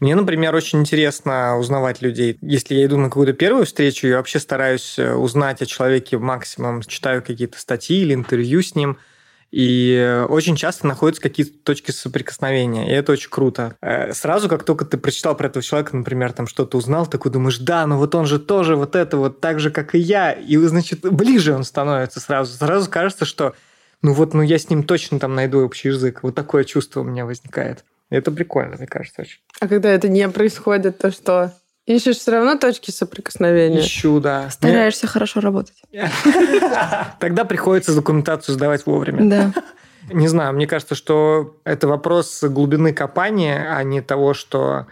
мне, 0.00 0.16
например, 0.16 0.52
очень 0.52 0.80
интересно 0.80 1.56
узнавать 1.56 2.02
людей. 2.02 2.36
Если 2.40 2.74
я 2.74 2.86
иду 2.86 2.96
на 2.96 3.04
какую-то 3.04 3.34
первую 3.34 3.66
встречу, 3.66 4.08
я 4.08 4.16
вообще 4.16 4.40
стараюсь 4.40 4.98
э, 4.98 5.14
узнать 5.14 5.62
о 5.62 5.66
человеке 5.66 6.18
максимум, 6.18 6.82
читаю 6.82 7.22
какие-то 7.22 7.56
статьи 7.56 7.98
или 7.98 8.12
интервью 8.14 8.62
с 8.62 8.74
ним– 8.74 8.98
и 9.52 10.24
очень 10.30 10.56
часто 10.56 10.86
находятся 10.86 11.22
какие-то 11.22 11.52
точки 11.62 11.90
соприкосновения, 11.90 12.88
и 12.88 12.92
это 12.92 13.12
очень 13.12 13.28
круто. 13.28 13.76
Э, 13.82 14.12
сразу, 14.14 14.48
как 14.48 14.64
только 14.64 14.86
ты 14.86 14.96
прочитал 14.96 15.36
про 15.36 15.48
этого 15.48 15.62
человека, 15.62 15.94
например, 15.94 16.32
там 16.32 16.46
что-то 16.46 16.78
узнал, 16.78 17.06
такой 17.06 17.30
думаешь, 17.30 17.58
да, 17.58 17.86
ну 17.86 17.98
вот 17.98 18.14
он 18.14 18.24
же 18.26 18.38
тоже 18.38 18.76
вот 18.76 18.96
это 18.96 19.18
вот 19.18 19.40
так 19.40 19.60
же, 19.60 19.70
как 19.70 19.94
и 19.94 19.98
я, 19.98 20.32
и, 20.32 20.56
значит, 20.56 21.00
ближе 21.02 21.54
он 21.54 21.64
становится 21.64 22.18
сразу. 22.18 22.56
Сразу 22.56 22.90
кажется, 22.90 23.26
что 23.26 23.54
ну 24.00 24.14
вот, 24.14 24.34
ну 24.34 24.42
я 24.42 24.58
с 24.58 24.68
ним 24.70 24.82
точно 24.82 25.20
там 25.20 25.34
найду 25.34 25.60
общий 25.60 25.88
язык. 25.88 26.22
Вот 26.22 26.34
такое 26.34 26.64
чувство 26.64 27.00
у 27.00 27.04
меня 27.04 27.24
возникает. 27.24 27.84
Это 28.10 28.32
прикольно, 28.32 28.76
мне 28.76 28.86
кажется, 28.86 29.22
очень. 29.22 29.40
А 29.60 29.68
когда 29.68 29.90
это 29.90 30.08
не 30.08 30.28
происходит, 30.28 30.98
то 30.98 31.10
что? 31.10 31.54
Ищешь 31.86 32.18
все 32.18 32.30
равно 32.30 32.56
точки 32.56 32.92
соприкосновения? 32.92 33.80
Ищу, 33.80 34.20
да. 34.20 34.48
Стараешься 34.50 35.08
хорошо 35.08 35.40
работать. 35.40 35.82
Тогда 37.18 37.44
приходится 37.44 37.94
документацию 37.94 38.54
сдавать 38.54 38.86
вовремя. 38.86 39.28
Да. 39.28 39.52
Не 40.12 40.28
знаю, 40.28 40.54
мне 40.54 40.66
кажется, 40.66 40.94
что 40.94 41.56
это 41.64 41.88
вопрос 41.88 42.42
глубины 42.42 42.92
копания, 42.92 43.72
а 43.76 43.82
не 43.84 44.00
того, 44.00 44.34
что 44.34 44.86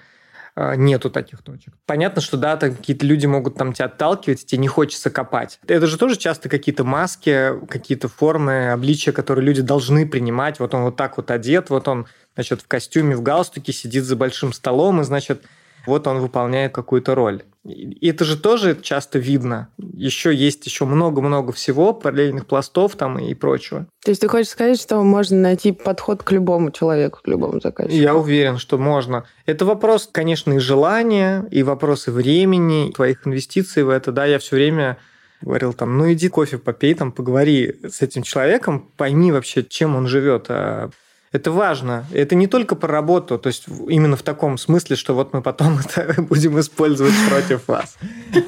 э, 0.54 0.76
нету 0.76 1.10
таких 1.10 1.42
точек. 1.42 1.74
Понятно, 1.84 2.22
что 2.22 2.36
да, 2.36 2.56
какие-то 2.56 3.04
люди 3.04 3.26
могут 3.26 3.56
там 3.56 3.72
тебя 3.72 3.86
отталкивать, 3.86 4.46
тебе 4.46 4.58
не 4.58 4.68
хочется 4.68 5.10
копать. 5.10 5.58
Это 5.66 5.88
же 5.88 5.98
тоже 5.98 6.16
часто 6.16 6.48
какие-то 6.48 6.84
маски, 6.84 7.54
какие-то 7.68 8.08
формы, 8.08 8.70
обличия, 8.70 9.12
которые 9.12 9.44
люди 9.44 9.62
должны 9.62 10.08
принимать. 10.08 10.60
Вот 10.60 10.74
он 10.74 10.82
вот 10.82 10.96
так 10.96 11.16
вот 11.16 11.32
одет, 11.32 11.70
вот 11.70 11.88
он, 11.88 12.06
значит, 12.34 12.62
в 12.62 12.68
костюме, 12.68 13.16
в 13.16 13.22
галстуке 13.22 13.72
сидит 13.72 14.04
за 14.04 14.14
большим 14.14 14.52
столом, 14.52 15.00
и, 15.00 15.04
значит, 15.04 15.42
вот 15.86 16.06
он 16.06 16.18
выполняет 16.18 16.72
какую-то 16.72 17.14
роль. 17.14 17.42
И 17.64 18.08
это 18.08 18.24
же 18.24 18.38
тоже 18.38 18.78
часто 18.80 19.18
видно. 19.18 19.68
Еще 19.76 20.34
есть 20.34 20.64
еще 20.64 20.86
много-много 20.86 21.52
всего, 21.52 21.92
параллельных 21.92 22.46
пластов 22.46 22.96
там 22.96 23.18
и 23.18 23.34
прочего. 23.34 23.86
То 24.02 24.10
есть 24.10 24.22
ты 24.22 24.28
хочешь 24.28 24.50
сказать, 24.50 24.80
что 24.80 25.02
можно 25.02 25.36
найти 25.36 25.72
подход 25.72 26.22
к 26.22 26.32
любому 26.32 26.70
человеку, 26.70 27.20
к 27.22 27.28
любому 27.28 27.60
заказчику? 27.60 27.94
Я 27.94 28.14
уверен, 28.14 28.56
что 28.56 28.78
можно. 28.78 29.24
Это 29.44 29.66
вопрос, 29.66 30.08
конечно, 30.10 30.54
и 30.54 30.58
желания, 30.58 31.44
и 31.50 31.62
вопросы 31.62 32.10
времени, 32.10 32.92
твоих 32.92 33.26
инвестиций 33.26 33.82
в 33.82 33.90
это. 33.90 34.10
Да, 34.10 34.24
я 34.24 34.38
все 34.38 34.56
время 34.56 34.96
говорил 35.42 35.74
там, 35.74 35.98
ну 35.98 36.10
иди 36.10 36.28
кофе 36.28 36.56
попей, 36.56 36.94
там 36.94 37.12
поговори 37.12 37.76
с 37.86 38.00
этим 38.00 38.22
человеком, 38.22 38.90
пойми 38.96 39.32
вообще, 39.32 39.62
чем 39.62 39.96
он 39.96 40.06
живет. 40.06 40.46
А 40.48 40.90
это 41.32 41.52
важно. 41.52 42.06
Это 42.12 42.34
не 42.34 42.48
только 42.48 42.74
про 42.74 42.88
работу, 42.88 43.38
то 43.38 43.46
есть 43.46 43.66
именно 43.88 44.16
в 44.16 44.22
таком 44.22 44.58
смысле, 44.58 44.96
что 44.96 45.14
вот 45.14 45.32
мы 45.32 45.42
потом 45.42 45.78
это 45.84 46.20
будем 46.22 46.58
использовать 46.58 47.14
против 47.28 47.68
вас. 47.68 47.96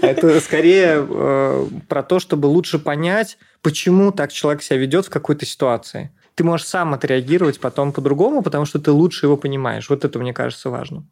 Это 0.01 0.41
скорее 0.41 1.07
э, 1.09 1.67
про 1.89 2.03
то, 2.03 2.19
чтобы 2.19 2.47
лучше 2.47 2.79
понять, 2.79 3.39
почему 3.63 4.11
так 4.11 4.33
человек 4.33 4.63
себя 4.63 4.79
ведет 4.79 5.07
в 5.07 5.11
какой-то 5.11 5.47
ситуации. 5.47 6.11
Ты 6.35 6.45
можешь 6.45 6.67
сам 6.67 6.95
отреагировать 6.95 7.61
потом 7.61 7.93
по-другому, 7.93 8.43
потому 8.43 8.65
что 8.65 8.81
ты 8.81 8.91
лучше 8.91 9.27
его 9.27 9.37
понимаешь. 9.37 9.89
Вот 9.89 10.05
это, 10.05 10.19
мне 10.19 10.33
кажется, 10.33 10.71
важно. 10.71 11.05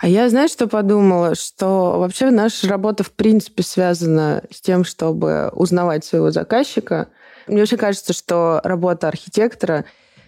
А 0.00 0.06
я, 0.06 0.28
знаешь, 0.30 0.52
что 0.52 0.68
подумала? 0.68 1.34
Что 1.34 1.98
вообще 1.98 2.30
наша 2.30 2.68
работа, 2.68 3.04
в 3.04 3.10
принципе, 3.10 3.62
связана 3.62 4.42
с 4.50 4.60
тем, 4.60 4.84
чтобы 4.84 5.50
узнавать 5.52 6.04
своего 6.04 6.30
заказчика, 6.30 7.08
мне 7.48 7.60
вообще 7.60 7.76
кажется, 7.76 8.12
что 8.12 8.60
работа 8.64 9.08
архитектора, 9.08 9.84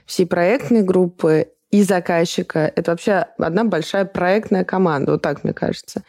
всей 0.07 0.27
проектной 0.27 0.83
группы 0.83 1.49
и 1.71 1.83
заказчика– 1.83 2.73
это 2.77 2.91
вообще 2.91 3.27
одна 3.39 3.65
большая 3.65 4.05
проектная 4.05 4.65
команда, 4.65 5.12
вот 5.12 5.23
так 5.23 5.45
мне 5.45 5.53
кажется. 5.53 6.03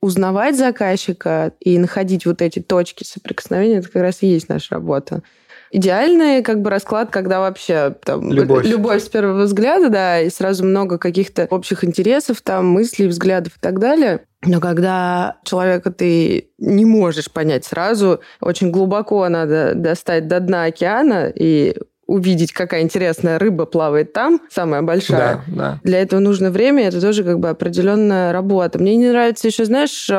Узнавать 0.00 0.56
заказчика 0.56 1.52
и 1.58 1.76
находить 1.78 2.24
вот 2.24 2.40
эти 2.40 2.60
точки 2.60 3.02
соприкосновения– 3.02 3.78
это 3.78 3.88
как 3.88 4.02
раз 4.02 4.22
и 4.22 4.28
есть 4.28 4.48
наша 4.48 4.76
работа. 4.76 5.22
Идеальный 5.70 6.42
как 6.42 6.62
бы 6.62 6.70
расклад, 6.70 7.10
когда 7.10 7.40
вообще 7.40 7.94
там, 8.04 8.32
любовь. 8.32 8.66
любовь 8.66 9.02
с 9.02 9.08
первого 9.08 9.42
взгляда, 9.42 9.88
да, 9.90 10.20
и 10.20 10.30
сразу 10.30 10.64
много 10.64 10.98
каких-то 10.98 11.46
общих 11.50 11.84
интересов, 11.84 12.40
там, 12.42 12.66
мыслей, 12.66 13.06
взглядов 13.06 13.56
и 13.56 13.60
так 13.60 13.78
далее. 13.78 14.20
Но 14.44 14.60
когда 14.60 15.36
человека 15.44 15.90
ты 15.90 16.50
не 16.58 16.84
можешь 16.84 17.30
понять 17.30 17.64
сразу, 17.64 18.20
очень 18.40 18.70
глубоко 18.70 19.28
надо 19.28 19.72
достать 19.74 20.28
до 20.28 20.40
дна 20.40 20.64
океана 20.64 21.30
и 21.34 21.74
увидеть, 22.06 22.52
какая 22.52 22.80
интересная 22.80 23.38
рыба 23.38 23.66
плавает 23.66 24.14
там, 24.14 24.40
самая 24.50 24.80
большая. 24.82 25.44
Да, 25.46 25.54
да. 25.54 25.80
Для 25.84 26.00
этого 26.00 26.20
нужно 26.20 26.50
время, 26.50 26.88
это 26.88 27.00
тоже 27.00 27.22
как 27.22 27.38
бы 27.38 27.50
определенная 27.50 28.32
работа. 28.32 28.78
Мне 28.78 28.96
не 28.96 29.10
нравится 29.10 29.46
еще, 29.46 29.66
знаешь, 29.66 30.10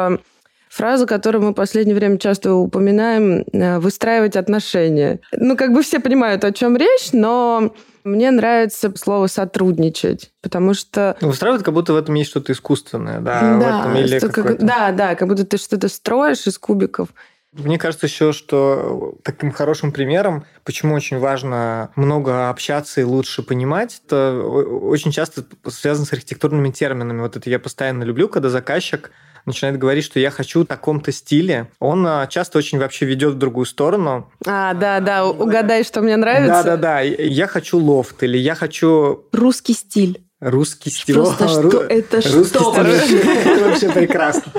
фраза, 0.79 1.05
которую 1.05 1.43
мы 1.43 1.51
в 1.51 1.55
последнее 1.55 1.93
время 1.93 2.17
часто 2.17 2.53
упоминаем, 2.53 3.43
э, 3.51 3.79
выстраивать 3.79 4.37
отношения. 4.37 5.19
Ну, 5.33 5.57
как 5.57 5.73
бы 5.73 5.83
все 5.83 5.99
понимают, 5.99 6.45
о 6.45 6.53
чем 6.53 6.77
речь, 6.77 7.11
но 7.11 7.73
мне 8.05 8.31
нравится 8.31 8.93
слово 8.95 9.27
сотрудничать, 9.27 10.31
потому 10.41 10.73
что... 10.73 11.17
Ну, 11.19 11.27
выстраивать, 11.27 11.63
как 11.63 11.73
будто 11.73 11.91
в 11.91 11.97
этом 11.97 12.15
есть 12.15 12.29
что-то 12.29 12.53
искусственное, 12.53 13.19
да? 13.19 13.41
да, 13.41 13.57
в 13.57 13.79
этом, 13.81 13.97
или 13.97 14.19
как, 14.19 14.65
да, 14.65 14.91
да, 14.93 15.15
как 15.15 15.27
будто 15.27 15.45
ты 15.45 15.57
что-то 15.57 15.89
строишь 15.89 16.47
из 16.47 16.57
кубиков. 16.57 17.09
Мне 17.51 17.77
кажется 17.77 18.05
еще, 18.05 18.31
что 18.31 19.17
таким 19.23 19.51
хорошим 19.51 19.91
примером, 19.91 20.45
почему 20.63 20.95
очень 20.95 21.17
важно 21.17 21.89
много 21.97 22.49
общаться 22.49 23.01
и 23.01 23.03
лучше 23.03 23.43
понимать, 23.43 24.01
это 24.05 24.39
очень 24.39 25.11
часто 25.11 25.43
связано 25.67 26.05
с 26.05 26.13
архитектурными 26.13 26.71
терминами. 26.71 27.19
Вот 27.19 27.35
это 27.35 27.49
я 27.49 27.59
постоянно 27.59 28.03
люблю, 28.03 28.29
когда 28.29 28.47
заказчик 28.47 29.11
начинает 29.49 29.77
говорить, 29.77 30.05
что 30.05 30.19
я 30.19 30.31
хочу 30.31 30.63
в 30.63 30.65
таком-то 30.65 31.11
стиле, 31.11 31.69
он 31.79 32.05
а, 32.07 32.27
часто 32.27 32.57
очень 32.57 32.79
вообще 32.79 33.05
ведет 33.05 33.33
в 33.33 33.37
другую 33.37 33.65
сторону. 33.65 34.31
А, 34.45 34.73
да, 34.73 34.99
да, 34.99 35.25
угадай, 35.27 35.83
что 35.83 36.01
мне 36.01 36.17
нравится. 36.17 36.63
Да, 36.63 36.63
да, 36.63 36.77
да. 36.77 36.99
Я 37.01 37.47
хочу 37.47 37.77
лофт 37.77 38.23
или 38.23 38.37
я 38.37 38.55
хочу... 38.55 39.25
Русский 39.31 39.73
стиль. 39.73 40.23
Русский 40.39 40.89
стиль. 40.89 41.15
Просто 41.15 41.49
что 41.49 41.61
ру... 41.61 41.79
это 41.79 42.17
Русский 42.17 42.59
что? 42.59 42.73
Стиль. 42.73 43.19
Это 43.19 43.63
вообще 43.69 43.89
прекрасно. 43.89 44.53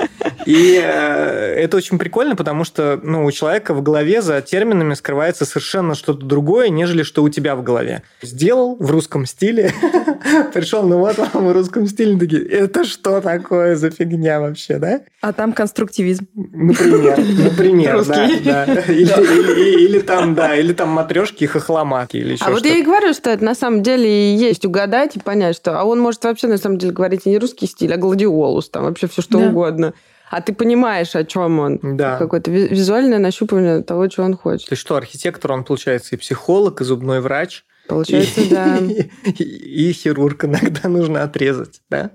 И 0.45 0.79
э, 0.81 1.55
это 1.55 1.77
очень 1.77 1.97
прикольно, 1.97 2.35
потому 2.35 2.63
что 2.63 2.99
ну, 3.03 3.25
у 3.25 3.31
человека 3.31 3.73
в 3.73 3.81
голове 3.81 4.21
за 4.21 4.41
терминами 4.41 4.93
скрывается 4.93 5.45
совершенно 5.45 5.95
что-то 5.95 6.25
другое, 6.25 6.69
нежели 6.69 7.03
что 7.03 7.23
у 7.23 7.29
тебя 7.29 7.55
в 7.55 7.63
голове. 7.63 8.03
Сделал 8.21 8.75
в 8.79 8.89
русском 8.91 9.25
стиле, 9.25 9.71
пришел, 10.53 10.83
ну 10.83 10.99
вот 10.99 11.17
вам 11.17 11.47
в 11.47 11.51
русском 11.51 11.87
стиле, 11.87 12.17
такие, 12.17 12.45
это 12.47 12.83
что 12.83 13.21
такое 13.21 13.75
за 13.75 13.91
фигня 13.91 14.39
вообще, 14.39 14.77
да? 14.77 15.01
А 15.21 15.33
там 15.33 15.53
конструктивизм. 15.53 16.27
Например, 16.33 17.17
например, 17.43 18.05
да, 18.05 18.29
да. 18.43 18.65
Или, 18.91 19.99
там, 19.99 20.35
да, 20.35 20.55
или 20.55 20.73
там 20.73 20.89
матрешки 20.89 21.43
и 21.43 21.47
хохломатки, 21.47 22.17
или 22.17 22.33
еще 22.33 22.45
А 22.45 22.51
вот 22.51 22.65
я 22.65 22.77
и 22.77 22.83
говорю, 22.83 23.13
что 23.13 23.29
это 23.29 23.43
на 23.43 23.55
самом 23.55 23.83
деле 23.83 24.33
и 24.33 24.35
есть 24.35 24.65
угадать 24.65 25.15
и 25.15 25.19
понять, 25.19 25.55
что... 25.55 25.79
А 25.79 25.83
он 25.83 25.99
может 25.99 26.23
вообще 26.23 26.47
на 26.47 26.57
самом 26.57 26.77
деле 26.77 26.93
говорить 26.93 27.25
не 27.25 27.37
русский 27.37 27.67
стиль, 27.67 27.93
а 27.93 27.97
гладиолус, 27.97 28.69
там 28.69 28.85
вообще 28.85 29.07
все 29.07 29.21
что 29.21 29.37
угодно. 29.37 29.93
А 30.31 30.41
ты 30.41 30.53
понимаешь, 30.53 31.13
о 31.13 31.25
чем 31.25 31.59
он. 31.59 31.79
Да. 31.83 32.17
Какое-то 32.17 32.49
визуальное 32.51 33.19
нащупывание 33.19 33.83
того, 33.83 34.09
что 34.09 34.23
он 34.23 34.37
хочет. 34.37 34.69
То 34.69 34.73
есть 34.73 34.81
что, 34.81 34.95
архитектор, 34.95 35.51
он, 35.51 35.65
получается, 35.65 36.15
и 36.15 36.17
психолог, 36.17 36.79
и 36.79 36.85
зубной 36.85 37.19
врач. 37.19 37.65
Получается, 37.89 38.39
и, 38.39 38.49
да. 38.49 38.77
И, 39.25 39.89
и 39.89 39.91
хирург 39.91 40.45
иногда 40.45 40.87
нужно 40.87 41.23
отрезать, 41.23 41.81
да? 41.89 42.11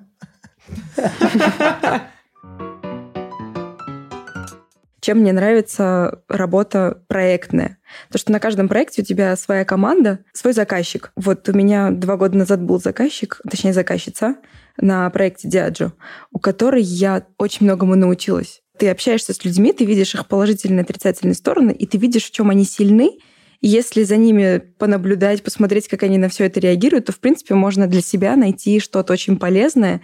Чем 5.00 5.18
мне 5.18 5.34
нравится 5.34 6.22
работа 6.28 7.02
проектная? 7.08 7.78
То, 8.10 8.18
что 8.18 8.32
на 8.32 8.40
каждом 8.40 8.66
проекте 8.68 9.02
у 9.02 9.04
тебя 9.04 9.36
своя 9.36 9.66
команда, 9.66 10.20
свой 10.32 10.54
заказчик. 10.54 11.12
Вот 11.16 11.46
у 11.50 11.52
меня 11.52 11.90
два 11.90 12.16
года 12.16 12.38
назад 12.38 12.62
был 12.62 12.80
заказчик, 12.80 13.40
точнее 13.48 13.74
заказчица 13.74 14.36
на 14.80 15.08
проекте 15.10 15.48
Диаджо, 15.48 15.92
у 16.32 16.38
которой 16.38 16.82
я 16.82 17.26
очень 17.38 17.66
многому 17.66 17.94
научилась. 17.94 18.62
Ты 18.78 18.90
общаешься 18.90 19.32
с 19.32 19.44
людьми, 19.44 19.72
ты 19.72 19.84
видишь 19.84 20.14
их 20.14 20.26
положительные 20.26 20.80
и 20.80 20.82
отрицательные 20.82 21.34
стороны, 21.34 21.70
и 21.70 21.86
ты 21.86 21.98
видишь, 21.98 22.24
в 22.24 22.30
чем 22.30 22.50
они 22.50 22.64
сильны, 22.64 23.18
и 23.60 23.68
если 23.68 24.02
за 24.02 24.16
ними 24.16 24.58
понаблюдать, 24.78 25.42
посмотреть, 25.42 25.88
как 25.88 26.02
они 26.02 26.18
на 26.18 26.28
все 26.28 26.44
это 26.44 26.60
реагируют, 26.60 27.06
то, 27.06 27.12
в 27.12 27.18
принципе, 27.18 27.54
можно 27.54 27.86
для 27.86 28.00
себя 28.00 28.36
найти 28.36 28.80
что-то 28.80 29.12
очень 29.12 29.38
полезное, 29.38 30.02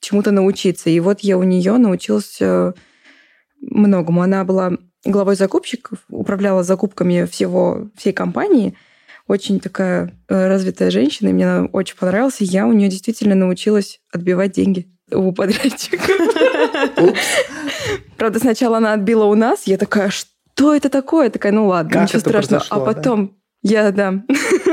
чему-то 0.00 0.30
научиться. 0.30 0.90
И 0.90 1.00
вот 1.00 1.20
я 1.20 1.38
у 1.38 1.42
нее 1.42 1.76
научилась 1.78 2.36
э, 2.40 2.72
многому. 3.60 4.22
Она 4.22 4.44
была 4.44 4.72
главой 5.04 5.36
закупщиков, 5.36 5.98
управляла 6.08 6.62
закупками 6.62 7.24
всего, 7.24 7.88
всей 7.96 8.12
компании. 8.12 8.76
Очень 9.30 9.60
такая 9.60 10.12
э, 10.28 10.48
развитая 10.48 10.90
женщина, 10.90 11.28
и 11.28 11.32
мне 11.32 11.48
она 11.48 11.66
очень 11.66 11.96
понравилась. 11.96 12.40
И 12.40 12.44
я 12.44 12.66
у 12.66 12.72
нее 12.72 12.88
действительно 12.88 13.36
научилась 13.36 14.00
отбивать 14.12 14.50
деньги 14.50 14.88
у 15.12 15.30
подрядчика. 15.30 16.02
Правда, 18.16 18.40
сначала 18.40 18.78
она 18.78 18.92
отбила 18.92 19.26
у 19.26 19.36
нас, 19.36 19.68
я 19.68 19.78
такая, 19.78 20.10
что 20.10 20.74
это 20.74 20.88
такое? 20.88 21.30
такая, 21.30 21.52
ну 21.52 21.68
ладно, 21.68 21.92
как 21.92 22.02
ничего 22.08 22.18
страшного. 22.18 22.64
А 22.70 22.80
потом 22.80 23.36
да? 23.62 23.70
я, 23.70 23.92
да, 23.92 24.14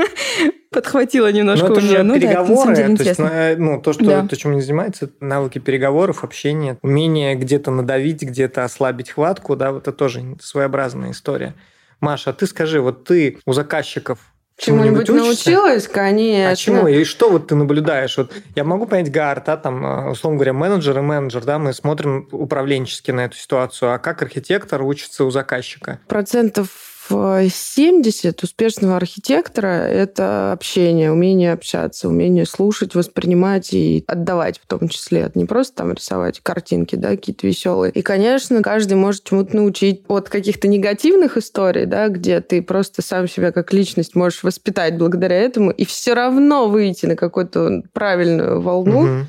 подхватила 0.72 1.30
немножко 1.30 1.68
Но 1.68 1.74
это 1.74 1.78
уже. 1.84 1.96
Же 1.98 2.02
ну, 2.02 2.14
переговоры, 2.14 2.74
да, 2.74 2.82
это 2.82 2.96
то 2.96 3.04
есть, 3.04 3.20
э, 3.20 3.56
ну, 3.58 3.80
то, 3.80 3.92
что, 3.92 4.04
да. 4.04 4.26
то, 4.26 4.36
чем 4.36 4.50
они 4.50 4.60
занимаются, 4.60 5.08
навыки 5.20 5.60
переговоров, 5.60 6.24
общения, 6.24 6.78
умение 6.82 7.36
где-то 7.36 7.70
надавить, 7.70 8.22
где-то 8.22 8.64
ослабить 8.64 9.10
хватку, 9.10 9.54
да, 9.54 9.70
вот 9.70 9.82
это 9.82 9.92
тоже 9.92 10.36
своеобразная 10.40 11.12
история. 11.12 11.54
Маша, 12.00 12.32
ты 12.32 12.48
скажи, 12.48 12.80
вот 12.80 13.04
ты 13.04 13.38
у 13.46 13.52
заказчиков 13.52 14.18
Чему-нибудь 14.58 15.08
научилась, 15.08 15.86
конечно. 15.86 16.50
А 16.50 16.56
чему? 16.56 16.88
И 16.88 17.04
что 17.04 17.30
вот 17.30 17.46
ты 17.46 17.54
наблюдаешь? 17.54 18.16
Вот 18.18 18.32
я 18.56 18.64
могу 18.64 18.86
понять 18.86 19.10
Гард, 19.10 19.44
да, 19.46 19.56
там, 19.56 19.86
э, 19.86 20.10
условно 20.10 20.36
говоря, 20.36 20.52
менеджер 20.52 20.98
и 20.98 21.00
менеджер, 21.00 21.44
да, 21.44 21.60
мы 21.60 21.72
смотрим 21.72 22.28
управленчески 22.32 23.12
на 23.12 23.26
эту 23.26 23.36
ситуацию, 23.36 23.92
а 23.92 23.98
как 23.98 24.20
архитектор 24.20 24.82
учится 24.82 25.24
у 25.24 25.30
заказчика? 25.30 26.00
Процентов 26.08 26.87
70 27.08 28.42
успешного 28.42 28.96
архитектора– 28.96 29.66
это 29.66 30.52
общение, 30.52 31.10
умение 31.12 31.52
общаться, 31.52 32.08
умение 32.08 32.46
слушать, 32.46 32.94
воспринимать 32.94 33.72
и 33.72 34.04
отдавать 34.06 34.58
в 34.58 34.66
том 34.66 34.88
числе. 34.88 35.30
Не 35.34 35.44
просто 35.44 35.76
там 35.76 35.92
рисовать 35.92 36.40
картинки, 36.40 36.96
да, 36.96 37.10
какие-то 37.10 37.46
веселые. 37.46 37.92
И, 37.92 38.02
конечно, 38.02 38.62
каждый 38.62 38.94
может 38.94 39.24
чему-то 39.24 39.56
научить 39.56 40.02
от 40.08 40.28
каких-то 40.28 40.68
негативных 40.68 41.36
историй, 41.36 41.86
да, 41.86 42.08
где 42.08 42.40
ты 42.40 42.62
просто 42.62 43.02
сам 43.02 43.28
себя 43.28 43.52
как 43.52 43.72
личность 43.72 44.14
можешь 44.14 44.42
воспитать 44.42 44.96
благодаря 44.98 45.36
этому 45.36 45.70
и 45.70 45.84
все 45.84 46.14
равно 46.14 46.68
выйти 46.68 47.06
на 47.06 47.16
какую-то 47.16 47.82
правильную 47.92 48.60
волну. 48.60 49.00
Угу. 49.00 49.26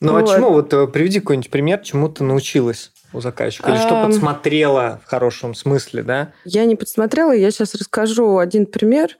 Ну 0.00 0.12
вот. 0.12 0.30
а 0.30 0.34
чему? 0.34 0.50
Вот 0.50 0.72
э, 0.72 0.86
приведи 0.86 1.20
какой-нибудь 1.20 1.50
пример, 1.50 1.80
чему 1.80 2.08
ты 2.08 2.24
научилась 2.24 2.90
у 3.12 3.20
заказчика? 3.20 3.70
Или 3.70 3.78
что 3.78 4.04
подсмотрела 4.04 5.00
в 5.04 5.08
хорошем 5.08 5.54
смысле, 5.54 6.02
да? 6.02 6.32
Я 6.44 6.64
не 6.64 6.76
подсмотрела, 6.76 7.32
я 7.32 7.50
сейчас 7.50 7.74
расскажу 7.74 8.38
один 8.38 8.66
пример. 8.66 9.16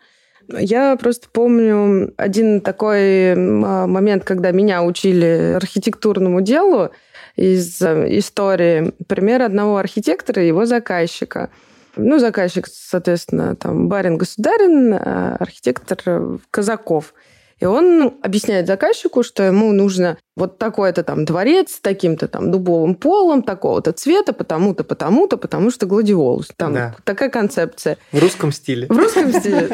Я 0.49 0.97
просто 0.97 1.29
помню 1.31 2.13
один 2.17 2.61
такой 2.61 3.35
момент, 3.35 4.25
когда 4.25 4.51
меня 4.51 4.83
учили 4.83 5.55
архитектурному 5.55 6.41
делу 6.41 6.91
из 7.37 7.81
э, 7.81 8.19
истории. 8.19 8.93
Пример 9.07 9.43
одного 9.43 9.77
архитектора 9.77 10.43
и 10.43 10.49
его 10.49 10.67
заказчика. 10.67 11.51
Ну, 11.97 12.19
заказчик, 12.19 12.67
соответственно, 12.67 13.55
там 13.55 13.89
барин 13.89 14.19
Государин, 14.19 14.95
а 14.95 15.37
архитектор 15.39 16.41
Казаков– 16.51 17.15
и 17.61 17.67
он 17.67 18.15
объясняет 18.23 18.67
заказчику, 18.67 19.23
что 19.23 19.43
ему 19.43 19.73
нужно 19.73 20.17
вот 20.35 20.59
такой-то 20.59 21.03
там 21.05 21.27
дворец 21.27 21.75
с 21.75 21.81
таким-то 21.81 22.27
там 22.27 22.51
дубовым 22.51 22.95
полом, 22.95 23.43
такого-то 23.43 23.93
цвета, 23.93 24.33
потому-то, 24.33 24.83
потому-то, 24.83 25.37
потому 25.37 25.71
что 25.71 25.85
гладиолус. 25.85 26.49
Там 26.57 26.73
да. 26.73 26.97
такая 27.05 27.29
концепция. 27.29 27.99
В 28.13 28.19
русском 28.19 28.51
стиле. 28.51 28.87
В 28.89 28.97
русском 28.97 29.31
стиле. 29.33 29.69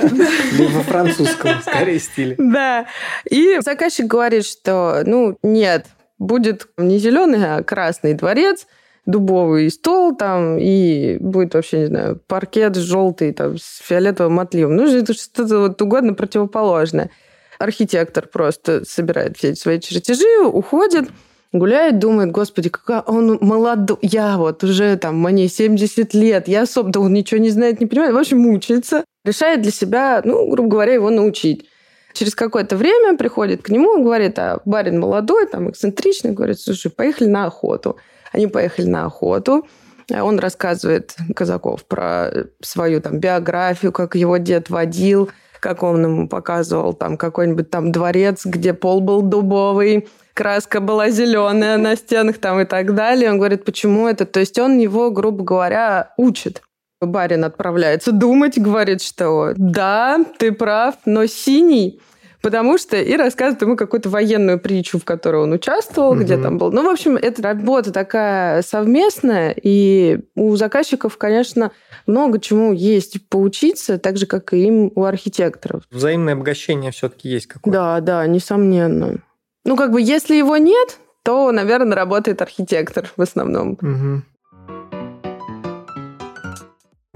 Во 0.72 0.82
французском, 0.82 1.60
скорее, 1.62 2.00
стиле. 2.00 2.34
Да. 2.38 2.86
И 3.30 3.60
заказчик 3.60 4.06
говорит, 4.06 4.44
что, 4.44 5.02
ну, 5.06 5.38
нет, 5.44 5.86
будет 6.18 6.68
не 6.76 6.98
зеленый, 6.98 7.38
а 7.44 7.62
красный 7.62 8.14
дворец, 8.14 8.66
дубовый 9.04 9.70
стол 9.70 10.16
там, 10.16 10.58
и 10.58 11.18
будет 11.20 11.54
вообще, 11.54 11.78
не 11.80 11.86
знаю, 11.86 12.20
паркет 12.26 12.74
желтый 12.74 13.32
там, 13.32 13.58
с 13.58 13.78
фиолетовым 13.84 14.40
отливом. 14.40 14.74
Ну, 14.74 14.92
это 14.92 15.14
что-то 15.14 15.60
вот 15.60 15.80
угодно 15.80 16.14
противоположное. 16.14 17.10
Архитектор 17.58 18.26
просто 18.26 18.84
собирает 18.84 19.36
все 19.36 19.54
свои 19.54 19.80
чертежи, 19.80 20.44
уходит, 20.44 21.08
гуляет, 21.52 21.98
думает, 21.98 22.30
господи, 22.30 22.68
какой 22.68 23.00
он 23.00 23.38
молодой. 23.40 23.98
Я 24.02 24.36
вот 24.36 24.62
уже 24.64 24.96
там, 24.96 25.20
мне 25.20 25.48
70 25.48 26.14
лет, 26.14 26.48
я 26.48 26.62
особо, 26.62 26.90
да 26.90 27.00
он 27.00 27.12
ничего 27.12 27.40
не 27.40 27.50
знает, 27.50 27.80
не 27.80 27.86
понимает. 27.86 28.14
В 28.14 28.18
общем, 28.18 28.38
мучается. 28.38 29.04
Решает 29.24 29.62
для 29.62 29.72
себя, 29.72 30.22
ну, 30.24 30.48
грубо 30.50 30.68
говоря, 30.68 30.94
его 30.94 31.10
научить. 31.10 31.66
Через 32.12 32.34
какое-то 32.34 32.76
время 32.76 33.16
приходит 33.16 33.62
к 33.62 33.68
нему 33.68 34.02
говорит, 34.02 34.38
а 34.38 34.60
барин 34.64 35.00
молодой, 35.00 35.46
там, 35.46 35.70
эксцентричный, 35.70 36.32
говорит, 36.32 36.60
слушай, 36.60 36.90
поехали 36.90 37.28
на 37.28 37.46
охоту. 37.46 37.96
Они 38.32 38.46
поехали 38.46 38.86
на 38.86 39.04
охоту. 39.04 39.66
Он 40.10 40.38
рассказывает 40.38 41.16
Казаков 41.34 41.84
про 41.84 42.30
свою 42.62 43.00
там 43.00 43.18
биографию, 43.18 43.92
как 43.92 44.14
его 44.14 44.36
дед 44.36 44.70
водил, 44.70 45.30
как 45.60 45.82
он 45.82 46.04
ему 46.04 46.28
показывал 46.28 46.92
там 46.92 47.16
какой-нибудь 47.16 47.70
там 47.70 47.92
дворец, 47.92 48.44
где 48.44 48.74
пол 48.74 49.00
был 49.00 49.22
дубовый, 49.22 50.08
краска 50.34 50.80
была 50.80 51.10
зеленая 51.10 51.78
на 51.78 51.96
стенах 51.96 52.38
там 52.38 52.60
и 52.60 52.64
так 52.64 52.94
далее. 52.94 53.30
Он 53.30 53.38
говорит, 53.38 53.64
почему 53.64 54.06
это? 54.06 54.26
То 54.26 54.40
есть 54.40 54.58
он 54.58 54.78
его, 54.78 55.10
грубо 55.10 55.42
говоря, 55.42 56.12
учит. 56.16 56.62
Барин 57.00 57.44
отправляется 57.44 58.10
думать, 58.12 58.58
говорит, 58.58 59.02
что 59.02 59.52
да, 59.56 60.18
ты 60.38 60.52
прав, 60.52 60.94
но 61.04 61.26
синий 61.26 62.00
потому 62.46 62.78
что 62.78 62.96
и 62.96 63.16
рассказывает 63.16 63.60
ему 63.62 63.76
какую-то 63.76 64.08
военную 64.08 64.60
притчу, 64.60 65.00
в 65.00 65.04
которой 65.04 65.42
он 65.42 65.52
участвовал, 65.52 66.12
угу. 66.12 66.20
где 66.20 66.40
там 66.40 66.58
был. 66.58 66.70
Ну, 66.70 66.84
в 66.84 66.88
общем, 66.88 67.16
это 67.16 67.42
работа 67.42 67.92
такая 67.92 68.62
совместная, 68.62 69.52
и 69.60 70.20
у 70.36 70.54
заказчиков, 70.54 71.18
конечно, 71.18 71.72
много 72.06 72.38
чему 72.38 72.72
есть 72.72 73.28
поучиться, 73.28 73.98
так 73.98 74.16
же, 74.16 74.26
как 74.26 74.54
и 74.54 74.64
им 74.64 74.92
у 74.94 75.02
архитекторов. 75.02 75.82
Взаимное 75.90 76.34
обогащение 76.34 76.92
все-таки 76.92 77.28
есть 77.28 77.48
какое-то. 77.48 77.76
Да, 77.76 78.00
да, 78.00 78.26
несомненно. 78.28 79.16
Ну, 79.64 79.76
как 79.76 79.90
бы, 79.90 80.00
если 80.00 80.36
его 80.36 80.56
нет, 80.56 81.00
то, 81.24 81.50
наверное, 81.50 81.96
работает 81.96 82.42
архитектор 82.42 83.10
в 83.16 83.22
основном. 83.22 83.72
Угу. 83.72 84.22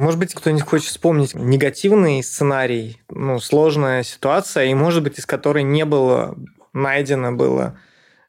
Может 0.01 0.19
быть, 0.19 0.33
кто-нибудь 0.33 0.65
хочет 0.65 0.89
вспомнить 0.89 1.35
негативный 1.35 2.23
сценарий, 2.23 3.03
ну, 3.11 3.39
сложная 3.39 4.03
ситуация, 4.03 4.65
и, 4.65 4.73
может 4.73 5.03
быть, 5.03 5.19
из 5.19 5.27
которой 5.27 5.63
не 5.63 5.85
было 5.85 6.39
найдено 6.73 7.33
было 7.33 7.79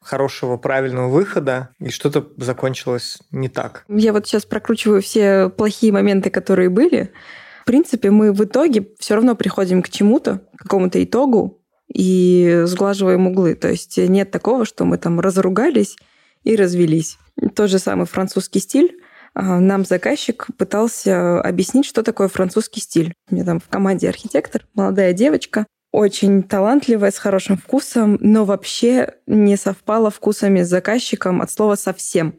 хорошего, 0.01 0.57
правильного 0.57 1.07
выхода, 1.07 1.69
и 1.79 1.89
что-то 1.89 2.27
закончилось 2.35 3.19
не 3.31 3.47
так. 3.47 3.85
Я 3.87 4.11
вот 4.11 4.27
сейчас 4.27 4.43
прокручиваю 4.43 5.01
все 5.01 5.47
плохие 5.47 5.93
моменты, 5.93 6.29
которые 6.29 6.67
были. 6.67 7.13
В 7.61 7.65
принципе, 7.67 8.11
мы 8.11 8.33
в 8.33 8.43
итоге 8.43 8.89
все 8.99 9.15
равно 9.15 9.35
приходим 9.35 9.81
к 9.81 9.89
чему-то, 9.89 10.41
к 10.57 10.63
какому-то 10.63 11.01
итогу, 11.01 11.61
и 11.87 12.63
сглаживаем 12.65 13.27
углы. 13.27 13.55
То 13.55 13.69
есть 13.69 13.97
нет 13.97 14.29
такого, 14.29 14.65
что 14.65 14.83
мы 14.83 14.97
там 14.97 15.21
разругались 15.21 15.95
и 16.43 16.57
развелись. 16.57 17.17
тот 17.55 17.69
же 17.69 17.79
самый 17.79 18.07
французский 18.07 18.59
стиль. 18.59 18.97
А, 19.33 19.59
нам 19.59 19.85
заказчик 19.85 20.47
пытался 20.57 21.41
объяснить, 21.41 21.85
что 21.85 22.03
такое 22.03 22.27
французский 22.27 22.81
стиль. 22.81 23.13
У 23.29 23.35
меня 23.35 23.45
там 23.45 23.59
в 23.59 23.67
команде 23.67 24.09
архитектор, 24.09 24.65
молодая 24.73 25.13
девочка, 25.13 25.65
очень 25.91 26.43
талантливая, 26.43 27.11
с 27.11 27.17
хорошим 27.17 27.57
вкусом, 27.57 28.17
но 28.21 28.45
вообще 28.45 29.15
не 29.27 29.57
совпала 29.57 30.09
вкусами 30.09 30.61
с 30.61 30.69
заказчиком 30.69 31.41
от 31.41 31.51
слова 31.51 31.75
совсем. 31.75 32.35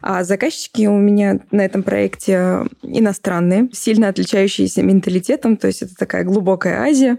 А 0.00 0.22
заказчики 0.22 0.86
у 0.86 0.96
меня 0.96 1.40
на 1.50 1.64
этом 1.64 1.82
проекте 1.82 2.66
иностранные, 2.82 3.68
сильно 3.72 4.08
отличающиеся 4.08 4.82
менталитетом, 4.82 5.56
то 5.56 5.66
есть 5.66 5.82
это 5.82 5.94
такая 5.96 6.24
глубокая 6.24 6.80
Азия. 6.82 7.18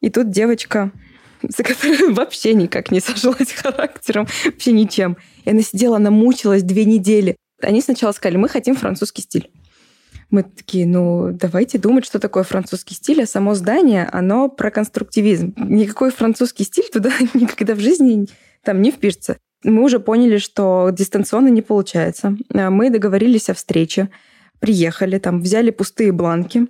И 0.00 0.08
тут 0.08 0.30
девочка, 0.30 0.92
за 1.42 1.62
которой 1.62 2.12
вообще 2.12 2.54
никак 2.54 2.90
не 2.90 3.00
сожилась 3.00 3.52
характером, 3.56 4.28
вообще 4.44 4.72
ничем. 4.72 5.16
И 5.44 5.50
она 5.50 5.62
сидела, 5.62 5.96
она 5.96 6.10
мучилась 6.10 6.62
две 6.62 6.84
недели. 6.84 7.36
Они 7.62 7.80
сначала 7.80 8.12
сказали, 8.12 8.36
мы 8.36 8.48
хотим 8.48 8.74
французский 8.74 9.22
стиль. 9.22 9.50
Мы 10.30 10.44
такие, 10.44 10.86
ну, 10.86 11.32
давайте 11.32 11.78
думать, 11.78 12.04
что 12.04 12.20
такое 12.20 12.44
французский 12.44 12.94
стиль, 12.94 13.22
а 13.22 13.26
само 13.26 13.54
здание, 13.54 14.08
оно 14.12 14.48
про 14.48 14.70
конструктивизм. 14.70 15.54
Никакой 15.56 16.10
французский 16.12 16.64
стиль 16.64 16.88
туда 16.92 17.10
никогда 17.34 17.74
в 17.74 17.80
жизни 17.80 18.28
там 18.62 18.80
не 18.80 18.90
впишется. 18.90 19.38
Мы 19.64 19.82
уже 19.82 20.00
поняли, 20.00 20.38
что 20.38 20.90
дистанционно 20.90 21.48
не 21.48 21.62
получается. 21.62 22.36
Мы 22.48 22.90
договорились 22.90 23.50
о 23.50 23.54
встрече, 23.54 24.10
приехали, 24.58 25.18
там 25.18 25.42
взяли 25.42 25.70
пустые 25.70 26.12
бланки, 26.12 26.68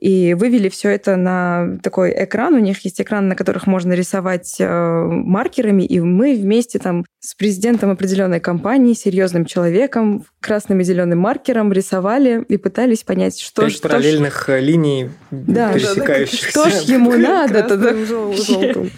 и 0.00 0.32
вывели 0.32 0.70
все 0.70 0.88
это 0.88 1.16
на 1.16 1.78
такой 1.82 2.12
экран. 2.24 2.54
У 2.54 2.58
них 2.58 2.80
есть 2.84 3.00
экран, 3.00 3.28
на 3.28 3.36
которых 3.36 3.66
можно 3.66 3.92
рисовать 3.92 4.56
э, 4.58 5.04
маркерами, 5.04 5.82
и 5.82 6.00
мы 6.00 6.34
вместе 6.34 6.78
там 6.78 7.04
с 7.20 7.34
президентом 7.34 7.90
определенной 7.90 8.40
компании, 8.40 8.94
серьезным 8.94 9.44
человеком, 9.44 10.24
красным 10.40 10.80
и 10.80 10.84
зеленым 10.84 11.18
маркером 11.18 11.70
рисовали 11.70 12.42
и 12.48 12.56
пытались 12.56 13.02
понять, 13.02 13.38
что 13.38 13.62
Пять 13.62 13.72
что 13.74 13.88
параллельных 13.88 14.46
ж... 14.48 14.60
линий 14.60 15.10
да, 15.30 15.74
пересекающихся. 15.74 16.48
Что 16.48 16.70
ж 16.70 16.74
ему 16.84 17.12
надо 17.16 17.62
тогда? 17.62 17.92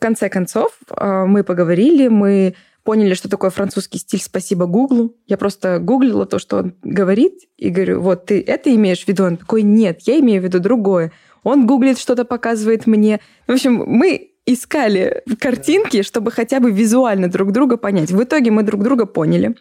В 0.00 0.02
конце 0.02 0.28
концов, 0.30 0.72
э, 0.96 1.24
мы 1.26 1.44
поговорили, 1.44 2.08
мы 2.08 2.56
поняли, 2.90 3.14
что 3.14 3.28
такое 3.28 3.50
французский 3.50 3.98
стиль 3.98 4.20
спасибо 4.20 4.66
Гуглу. 4.66 5.14
Я 5.28 5.36
просто 5.36 5.78
гуглила 5.78 6.26
то, 6.26 6.40
что 6.40 6.56
он 6.56 6.74
говорит, 6.82 7.34
и 7.56 7.68
говорю, 7.68 8.00
вот 8.00 8.26
ты 8.26 8.42
это 8.44 8.74
имеешь 8.74 9.04
в 9.04 9.06
виду? 9.06 9.26
Он 9.26 9.36
такой, 9.36 9.62
нет, 9.62 10.00
я 10.06 10.18
имею 10.18 10.40
в 10.40 10.44
виду 10.44 10.58
другое. 10.58 11.12
Он 11.44 11.68
гуглит, 11.68 12.00
что-то 12.00 12.24
показывает 12.24 12.88
мне. 12.88 13.20
В 13.46 13.52
общем, 13.52 13.84
мы 13.86 14.32
искали 14.44 15.22
картинки, 15.38 16.02
чтобы 16.02 16.32
хотя 16.32 16.58
бы 16.58 16.72
визуально 16.72 17.28
друг 17.30 17.52
друга 17.52 17.76
понять. 17.76 18.10
В 18.10 18.24
итоге 18.24 18.50
мы 18.50 18.64
друг 18.64 18.82
друга 18.82 19.06
поняли. 19.06 19.54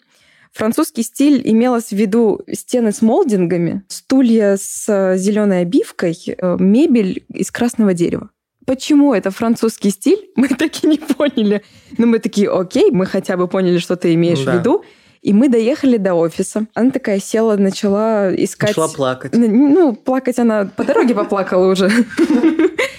Французский 0.52 1.04
стиль 1.04 1.40
имелось 1.44 1.90
в 1.90 1.96
виду 1.96 2.42
стены 2.52 2.92
с 2.92 3.04
молдингами, 3.04 3.84
стулья 3.90 4.58
с 4.58 5.16
зеленой 5.18 5.62
обивкой, 5.62 6.18
э, 6.26 6.58
мебель 6.60 7.26
из 7.32 7.52
красного 7.52 7.94
дерева 7.94 8.32
почему 8.70 9.16
это 9.16 9.32
французский 9.32 9.90
стиль, 9.90 10.30
мы 10.36 10.48
так 10.48 10.84
и 10.84 10.88
не 10.88 11.00
поняли. 11.00 11.64
Но 11.98 12.06
мы 12.06 12.20
такие, 12.20 12.52
окей, 12.52 12.92
мы 12.92 13.08
хотя 13.08 13.36
бы 13.36 13.48
поняли, 13.48 13.80
что 13.80 13.96
ты 13.96 14.14
имеешь 14.14 14.42
да. 14.42 14.52
в 14.52 14.60
виду. 14.60 14.86
И 15.24 15.34
мы 15.34 15.50
доехали 15.50 15.98
до 15.98 16.14
офиса. 16.14 16.68
Она 16.76 16.92
такая 16.92 17.20
села, 17.20 17.58
начала 17.58 18.34
искать... 18.34 18.70
Начала 18.70 18.88
плакать. 18.88 19.34
Ну, 19.36 19.94
плакать 19.94 20.40
она 20.40 20.66
по 20.66 20.84
дороге 20.84 21.16
поплакала 21.16 21.72
уже. 21.72 21.92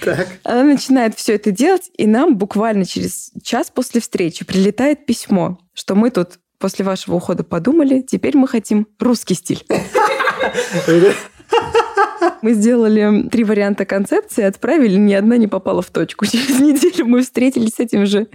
Так. 0.03 0.27
Она 0.43 0.63
начинает 0.63 1.15
все 1.15 1.35
это 1.35 1.51
делать, 1.51 1.91
и 1.95 2.07
нам 2.07 2.35
буквально 2.35 2.85
через 2.85 3.31
час 3.43 3.69
после 3.69 4.01
встречи 4.01 4.43
прилетает 4.43 5.05
письмо, 5.05 5.59
что 5.75 5.93
мы 5.93 6.09
тут 6.09 6.39
после 6.57 6.83
вашего 6.83 7.17
ухода 7.17 7.43
подумали, 7.43 8.01
теперь 8.01 8.35
мы 8.35 8.47
хотим 8.47 8.87
русский 8.99 9.35
стиль. 9.35 9.63
Мы 12.41 12.53
сделали 12.53 13.27
три 13.29 13.43
варианта 13.43 13.85
концепции, 13.85 14.43
отправили, 14.43 14.95
ни 14.95 15.13
одна 15.13 15.37
не 15.37 15.47
попала 15.47 15.81
в 15.81 15.89
точку. 15.89 16.25
Через 16.31 16.59
неделю 16.59 17.05
мы 17.05 17.21
встретились 17.21 17.75
с 17.75 17.79
этим 17.79 18.05
же 18.05 18.27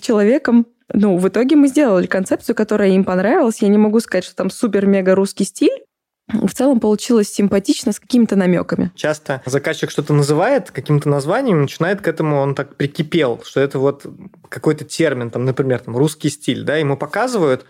человеком. 0.00 0.66
Ну, 0.92 1.16
в 1.16 1.28
итоге 1.28 1.56
мы 1.56 1.68
сделали 1.68 2.06
концепцию, 2.06 2.56
которая 2.56 2.90
им 2.90 3.04
понравилась. 3.04 3.62
Я 3.62 3.68
не 3.68 3.78
могу 3.78 4.00
сказать, 4.00 4.24
что 4.24 4.34
там 4.34 4.50
супер-мега 4.50 5.14
русский 5.14 5.44
стиль. 5.44 5.84
В 6.32 6.52
целом 6.52 6.78
получилось 6.78 7.28
симпатично 7.32 7.92
с 7.92 7.98
какими-то 7.98 8.36
намеками. 8.36 8.92
Часто 8.94 9.42
заказчик 9.46 9.90
что-то 9.90 10.12
называет 10.12 10.70
каким-то 10.70 11.08
названием, 11.08 11.62
начинает 11.62 12.00
к 12.00 12.08
этому, 12.08 12.36
он 12.36 12.54
так 12.54 12.76
прикипел, 12.76 13.40
что 13.44 13.60
это 13.60 13.80
вот 13.80 14.06
какой-то 14.48 14.84
термин, 14.84 15.30
там, 15.30 15.44
например, 15.44 15.80
там, 15.80 15.96
русский 15.96 16.28
стиль, 16.28 16.62
да, 16.62 16.76
ему 16.76 16.96
показывают, 16.96 17.66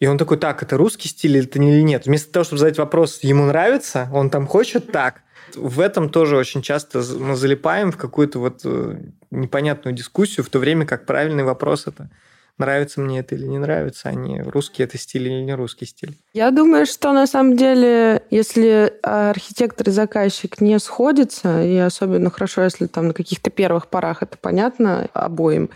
и 0.00 0.06
он 0.06 0.18
такой, 0.18 0.38
так, 0.38 0.62
это 0.62 0.76
русский 0.76 1.08
стиль 1.08 1.36
или 1.36 1.44
это 1.44 1.58
или 1.58 1.82
нет? 1.82 2.06
Вместо 2.06 2.32
того, 2.32 2.44
чтобы 2.44 2.58
задать 2.58 2.78
вопрос, 2.78 3.20
ему 3.22 3.44
нравится, 3.44 4.08
он 4.12 4.30
там 4.30 4.46
хочет 4.46 4.90
так. 4.90 5.22
В 5.54 5.80
этом 5.80 6.08
тоже 6.08 6.36
очень 6.36 6.62
часто 6.62 7.02
мы 7.18 7.36
залипаем 7.36 7.92
в 7.92 7.96
какую-то 7.96 8.38
вот 8.38 8.60
э, 8.64 8.98
непонятную 9.30 9.94
дискуссию, 9.94 10.44
в 10.44 10.48
то 10.48 10.58
время 10.58 10.86
как 10.86 11.06
правильный 11.06 11.44
вопрос 11.44 11.86
это 11.86 12.08
нравится 12.56 13.00
мне 13.00 13.20
это 13.20 13.34
или 13.34 13.46
не 13.46 13.58
нравится, 13.58 14.10
а 14.10 14.12
не 14.12 14.40
русский 14.42 14.82
это 14.82 14.96
стиль 14.96 15.26
или 15.26 15.42
не 15.42 15.54
русский 15.54 15.86
стиль. 15.86 16.16
Я 16.34 16.50
думаю, 16.50 16.86
что 16.86 17.12
на 17.12 17.26
самом 17.26 17.56
деле, 17.56 18.22
если 18.30 18.92
архитектор 19.02 19.88
и 19.88 19.92
заказчик 19.92 20.60
не 20.60 20.78
сходятся, 20.78 21.62
и 21.64 21.76
особенно 21.76 22.30
хорошо, 22.30 22.62
если 22.62 22.86
там 22.86 23.08
на 23.08 23.14
каких-то 23.14 23.50
первых 23.50 23.88
порах 23.88 24.22
это 24.22 24.38
понятно 24.38 25.08
обоим, 25.14 25.70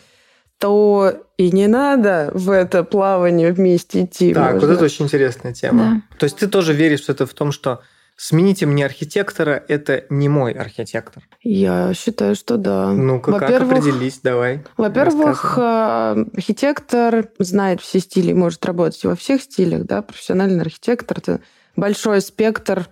то 0.59 1.27
и 1.37 1.51
не 1.51 1.67
надо 1.67 2.31
в 2.35 2.51
это 2.51 2.85
плавание 2.85 3.53
вместе 3.53 4.05
идти. 4.05 4.33
Так, 4.33 4.55
можно. 4.55 4.69
вот 4.69 4.77
это 4.77 4.85
очень 4.85 5.05
интересная 5.07 5.53
тема. 5.53 6.03
Да. 6.11 6.19
То 6.19 6.25
есть 6.25 6.37
ты 6.39 6.49
тоже 6.49 6.73
веришь 6.73 7.01
что 7.01 7.13
это 7.13 7.27
в 7.27 7.35
том, 7.35 7.53
что 7.53 7.81
Смените 8.17 8.67
мне 8.67 8.87
архитектора, 8.87 9.65
это 9.67 10.05
не 10.09 10.29
мой 10.29 10.53
архитектор. 10.53 11.25
Я 11.43 11.93
считаю, 11.95 12.37
что 12.37 12.57
да. 12.57 12.93
Ну-ка, 12.93 13.33
как 13.33 13.63
определись, 13.63 14.21
давай. 14.23 14.63
Во-первых, 14.77 15.59
э, 15.59 16.25
архитектор 16.37 17.29
знает 17.41 17.81
все 17.81 17.99
стили, 17.99 18.33
может 18.33 18.65
работать 18.65 19.03
во 19.03 19.17
всех 19.17 19.43
стилях, 19.43 19.85
да, 19.85 20.03
профессиональный 20.03 20.61
архитектор, 20.61 21.19
это 21.19 21.41
большой 21.75 22.21
спектр 22.21 22.89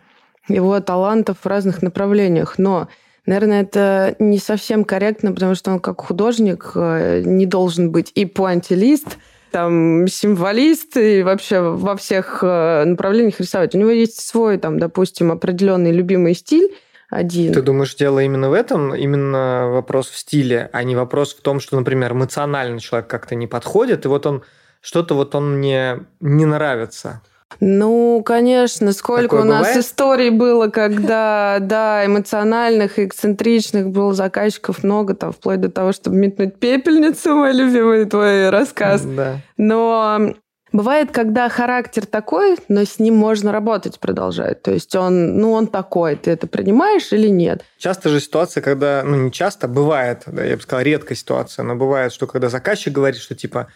его 0.48 0.80
талантов 0.80 1.38
в 1.42 1.46
разных 1.46 1.82
направлениях, 1.82 2.58
но 2.58 2.88
Наверное, 3.26 3.62
это 3.62 4.16
не 4.18 4.38
совсем 4.38 4.84
корректно, 4.84 5.32
потому 5.32 5.54
что 5.54 5.70
он 5.70 5.80
как 5.80 6.00
художник 6.00 6.72
э, 6.74 7.22
не 7.24 7.46
должен 7.46 7.92
быть 7.92 8.10
и 8.14 8.24
пуантилист, 8.24 9.18
там, 9.52 10.08
символист 10.08 10.96
и 10.96 11.22
вообще 11.22 11.60
во 11.60 11.96
всех 11.96 12.40
э, 12.42 12.84
направлениях 12.84 13.38
рисовать. 13.38 13.74
У 13.74 13.78
него 13.78 13.90
есть 13.90 14.20
свой, 14.20 14.58
там, 14.58 14.78
допустим, 14.78 15.30
определенный 15.30 15.92
любимый 15.92 16.34
стиль, 16.34 16.74
один. 17.10 17.52
Ты 17.52 17.60
думаешь, 17.60 17.94
дело 17.94 18.20
именно 18.20 18.48
в 18.48 18.54
этом? 18.54 18.94
Именно 18.94 19.68
вопрос 19.68 20.08
в 20.08 20.16
стиле, 20.16 20.70
а 20.72 20.82
не 20.82 20.96
вопрос 20.96 21.34
в 21.34 21.42
том, 21.42 21.60
что, 21.60 21.76
например, 21.76 22.12
эмоционально 22.12 22.80
человек 22.80 23.08
как-то 23.08 23.34
не 23.34 23.46
подходит, 23.46 24.06
и 24.06 24.08
вот 24.08 24.24
он 24.24 24.42
что-то 24.80 25.14
вот 25.14 25.34
он 25.34 25.58
мне 25.58 26.00
не 26.20 26.46
нравится. 26.46 27.20
Ну, 27.60 28.22
конечно, 28.24 28.92
сколько 28.92 29.22
Такое 29.22 29.40
у 29.42 29.44
нас 29.44 29.60
бывает? 29.60 29.76
историй 29.78 30.30
было, 30.30 30.68
когда, 30.68 31.58
да, 31.60 32.04
эмоциональных 32.06 32.98
и 32.98 33.06
эксцентричных 33.06 33.90
было 33.90 34.14
заказчиков 34.14 34.82
много, 34.82 35.14
там, 35.14 35.32
вплоть 35.32 35.60
до 35.60 35.70
того, 35.70 35.92
чтобы 35.92 36.16
метнуть 36.16 36.58
пепельницу, 36.58 37.34
мой 37.34 37.52
любимый 37.52 38.04
твой 38.04 38.50
рассказ. 38.50 39.02
Да. 39.02 39.40
Но 39.56 40.34
Бывает, 40.72 41.10
когда 41.12 41.50
характер 41.50 42.06
такой, 42.06 42.56
но 42.68 42.84
с 42.84 42.98
ним 42.98 43.14
можно 43.14 43.52
работать, 43.52 44.00
продолжать. 44.00 44.62
То 44.62 44.72
есть 44.72 44.94
он, 44.96 45.36
ну, 45.36 45.52
он 45.52 45.66
такой, 45.66 46.16
ты 46.16 46.30
это 46.30 46.46
принимаешь 46.46 47.12
или 47.12 47.28
нет? 47.28 47.62
Часто 47.76 48.08
же 48.08 48.20
ситуация, 48.20 48.62
когда, 48.62 49.02
ну, 49.04 49.16
не 49.16 49.30
часто, 49.30 49.68
бывает, 49.68 50.22
да, 50.26 50.42
я 50.42 50.56
бы 50.56 50.62
сказал, 50.62 50.82
редкая 50.82 51.16
ситуация, 51.16 51.62
но 51.62 51.76
бывает, 51.76 52.12
что 52.12 52.26
когда 52.26 52.48
заказчик 52.48 52.92
говорит, 52.92 53.20
что 53.20 53.34
типа, 53.34 53.68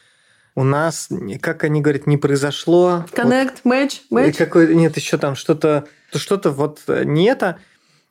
у 0.57 0.65
нас, 0.65 1.09
как 1.41 1.63
они 1.63 1.81
говорят, 1.81 2.07
не 2.07 2.17
произошло. 2.17 3.05
Connect, 3.13 3.59
вот, 3.63 3.73
match, 3.73 4.01
match. 4.11 4.33
Какой, 4.33 4.75
нет, 4.75 4.97
еще 4.97 5.19
там 5.19 5.37
что-то, 5.37 5.87
что-то 6.13 6.51
вот 6.51 6.81
не 6.89 7.27
это. 7.27 7.59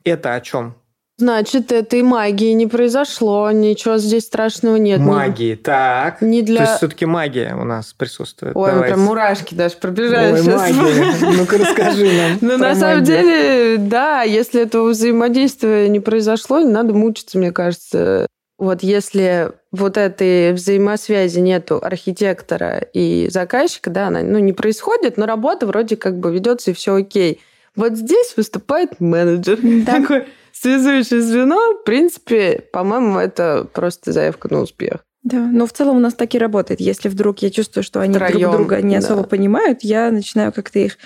Это 0.04 0.34
о 0.34 0.40
чем? 0.40 0.76
Значит, 1.18 1.72
этой 1.72 2.02
магии 2.02 2.52
не 2.52 2.66
произошло, 2.66 3.50
ничего 3.50 3.96
здесь 3.96 4.24
страшного 4.24 4.76
нет. 4.76 5.00
Магии, 5.00 5.50
не, 5.50 5.56
так. 5.56 6.20
Не 6.20 6.42
для... 6.42 6.58
То 6.58 6.62
есть 6.64 6.76
все-таки 6.76 7.06
магия 7.06 7.54
у 7.54 7.64
нас 7.64 7.94
присутствует. 7.94 8.54
Ой, 8.54 8.70
Давайте. 8.70 8.94
прям 8.94 9.06
мурашки 9.06 9.54
даже 9.54 9.76
пробежали 9.76 10.34
Ой, 10.34 10.42
сейчас. 10.42 10.60
магия. 10.60 11.36
Ну-ка 11.38 11.58
расскажи 11.58 12.12
нам. 12.12 12.38
Ну, 12.46 12.58
на 12.58 12.74
самом 12.74 13.02
деле, 13.02 13.78
да, 13.78 14.22
если 14.22 14.60
этого 14.60 14.90
взаимодействия 14.90 15.88
не 15.88 16.00
произошло, 16.00 16.60
не 16.60 16.70
надо 16.70 16.92
мучиться, 16.92 17.38
мне 17.38 17.50
кажется. 17.50 18.26
Вот 18.58 18.82
если 18.82 19.52
вот 19.70 19.98
этой 19.98 20.52
взаимосвязи 20.52 21.40
нету 21.40 21.78
архитектора 21.82 22.78
и 22.78 23.28
заказчика, 23.30 23.90
да, 23.90 24.06
она 24.08 24.22
ну, 24.22 24.38
не 24.38 24.54
происходит, 24.54 25.18
но 25.18 25.26
работа 25.26 25.66
вроде 25.66 25.96
как 25.96 26.18
бы 26.18 26.32
ведется 26.32 26.70
и 26.70 26.74
все 26.74 26.94
окей. 26.94 27.42
Вот 27.74 27.96
здесь 27.96 28.34
выступает 28.36 28.98
менеджер. 29.00 29.58
Да. 29.84 30.00
Такой 30.00 30.24
связующее 30.52 31.20
звено. 31.20 31.74
В 31.74 31.84
принципе, 31.84 32.62
по-моему, 32.72 33.18
это 33.18 33.68
просто 33.72 34.12
заявка 34.12 34.52
на 34.52 34.60
успех. 34.60 35.04
Да, 35.22 35.38
но 35.38 35.66
в 35.66 35.72
целом 35.72 35.96
у 35.96 36.00
нас 36.00 36.14
так 36.14 36.34
и 36.34 36.38
работает. 36.38 36.80
Если 36.80 37.08
вдруг 37.08 37.40
я 37.40 37.50
чувствую, 37.50 37.82
что 37.82 38.00
они 38.00 38.14
Втроем, 38.14 38.40
друг 38.40 38.52
друга 38.52 38.80
не 38.80 38.96
особо 38.96 39.22
да. 39.22 39.28
понимают, 39.28 39.80
я 39.82 40.10
начинаю 40.10 40.52
как-то 40.52 40.78
их 40.78 40.98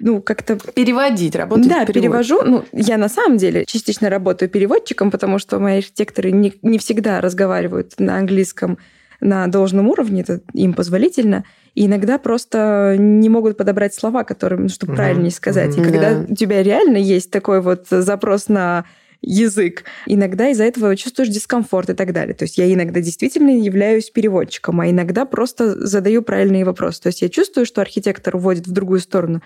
ну, 0.00 0.22
как-то... 0.22 0.56
Переводить, 0.74 1.34
работать 1.34 1.68
Да, 1.68 1.84
перевожу. 1.86 2.42
Ну, 2.42 2.64
я 2.72 2.96
на 2.96 3.08
самом 3.08 3.38
деле 3.38 3.64
частично 3.66 4.10
работаю 4.10 4.48
переводчиком, 4.48 5.10
потому 5.10 5.38
что 5.38 5.58
мои 5.58 5.78
архитекторы 5.78 6.30
не, 6.30 6.54
не 6.62 6.78
всегда 6.78 7.20
разговаривают 7.20 7.94
на 7.98 8.18
английском 8.18 8.78
на 9.20 9.48
должном 9.48 9.88
уровне, 9.88 10.20
это 10.20 10.40
им 10.54 10.74
позволительно. 10.74 11.44
И 11.74 11.86
иногда 11.86 12.18
просто 12.18 12.96
не 12.98 13.28
могут 13.28 13.56
подобрать 13.56 13.94
слова, 13.94 14.24
которые, 14.24 14.60
ну, 14.60 14.68
чтобы 14.68 14.92
mm-hmm. 14.92 14.96
правильнее 14.96 15.30
сказать. 15.32 15.76
И 15.76 15.82
когда 15.82 16.12
yeah. 16.12 16.32
у 16.32 16.34
тебя 16.34 16.62
реально 16.62 16.98
есть 16.98 17.30
такой 17.30 17.60
вот 17.60 17.86
запрос 17.90 18.48
на 18.48 18.84
язык. 19.20 19.84
Иногда 20.06 20.48
из-за 20.50 20.64
этого 20.64 20.94
чувствуешь 20.96 21.30
дискомфорт 21.30 21.90
и 21.90 21.94
так 21.94 22.12
далее. 22.12 22.34
То 22.34 22.44
есть 22.44 22.58
я 22.58 22.72
иногда 22.72 23.00
действительно 23.00 23.50
являюсь 23.50 24.10
переводчиком, 24.10 24.80
а 24.80 24.88
иногда 24.88 25.24
просто 25.24 25.74
задаю 25.86 26.22
правильные 26.22 26.64
вопросы. 26.64 27.02
То 27.02 27.08
есть 27.08 27.22
я 27.22 27.28
чувствую, 27.28 27.66
что 27.66 27.80
архитектор 27.80 28.36
уводит 28.36 28.66
в 28.66 28.72
другую 28.72 29.00
сторону, 29.00 29.42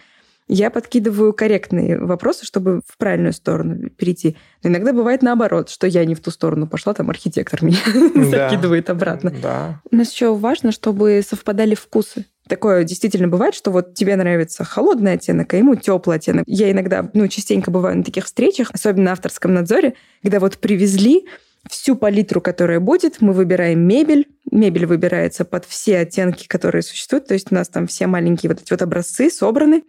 я 0.48 0.70
подкидываю 0.70 1.32
корректные 1.32 1.98
вопросы, 1.98 2.44
чтобы 2.44 2.82
в 2.86 2.98
правильную 2.98 3.32
сторону 3.32 3.90
перейти. 3.90 4.36
Но 4.62 4.70
иногда 4.70 4.92
бывает 4.92 5.22
наоборот, 5.22 5.70
что 5.70 5.86
я 5.86 6.04
не 6.04 6.14
в 6.14 6.20
ту 6.20 6.30
сторону 6.30 6.66
пошла, 6.66 6.94
там 6.94 7.10
архитектор 7.10 7.62
меня 7.62 7.78
да. 8.14 8.50
закидывает 8.50 8.90
обратно. 8.90 9.32
Да. 9.42 9.80
У 9.90 9.96
нас 9.96 10.12
еще 10.12 10.34
важно, 10.34 10.72
чтобы 10.72 11.22
совпадали 11.26 11.74
вкусы. 11.74 12.26
Такое 12.48 12.84
действительно 12.84 13.28
бывает, 13.28 13.54
что 13.54 13.70
вот 13.70 13.94
тебе 13.94 14.16
нравится 14.16 14.64
холодный 14.64 15.12
оттенок, 15.12 15.54
а 15.54 15.56
ему 15.56 15.76
теплый 15.76 16.16
оттенок. 16.16 16.44
Я 16.46 16.70
иногда, 16.70 17.08
ну, 17.14 17.28
частенько 17.28 17.70
бываю 17.70 17.98
на 17.98 18.04
таких 18.04 18.24
встречах, 18.24 18.70
особенно 18.72 19.04
на 19.04 19.12
авторском 19.12 19.54
надзоре, 19.54 19.94
когда 20.22 20.40
вот 20.40 20.58
привезли 20.58 21.26
всю 21.70 21.96
палитру, 21.96 22.40
которая 22.40 22.80
будет, 22.80 23.20
мы 23.20 23.32
выбираем 23.32 23.80
мебель. 23.80 24.26
Мебель 24.50 24.86
выбирается 24.86 25.44
под 25.44 25.64
все 25.64 26.00
оттенки, 26.00 26.46
которые 26.48 26.82
существуют. 26.82 27.28
То 27.28 27.34
есть 27.34 27.52
у 27.52 27.54
нас 27.54 27.68
там 27.68 27.86
все 27.86 28.06
маленькие 28.06 28.50
вот 28.50 28.60
эти 28.60 28.72
вот 28.72 28.82
образцы 28.82 29.30
собраны. 29.30 29.84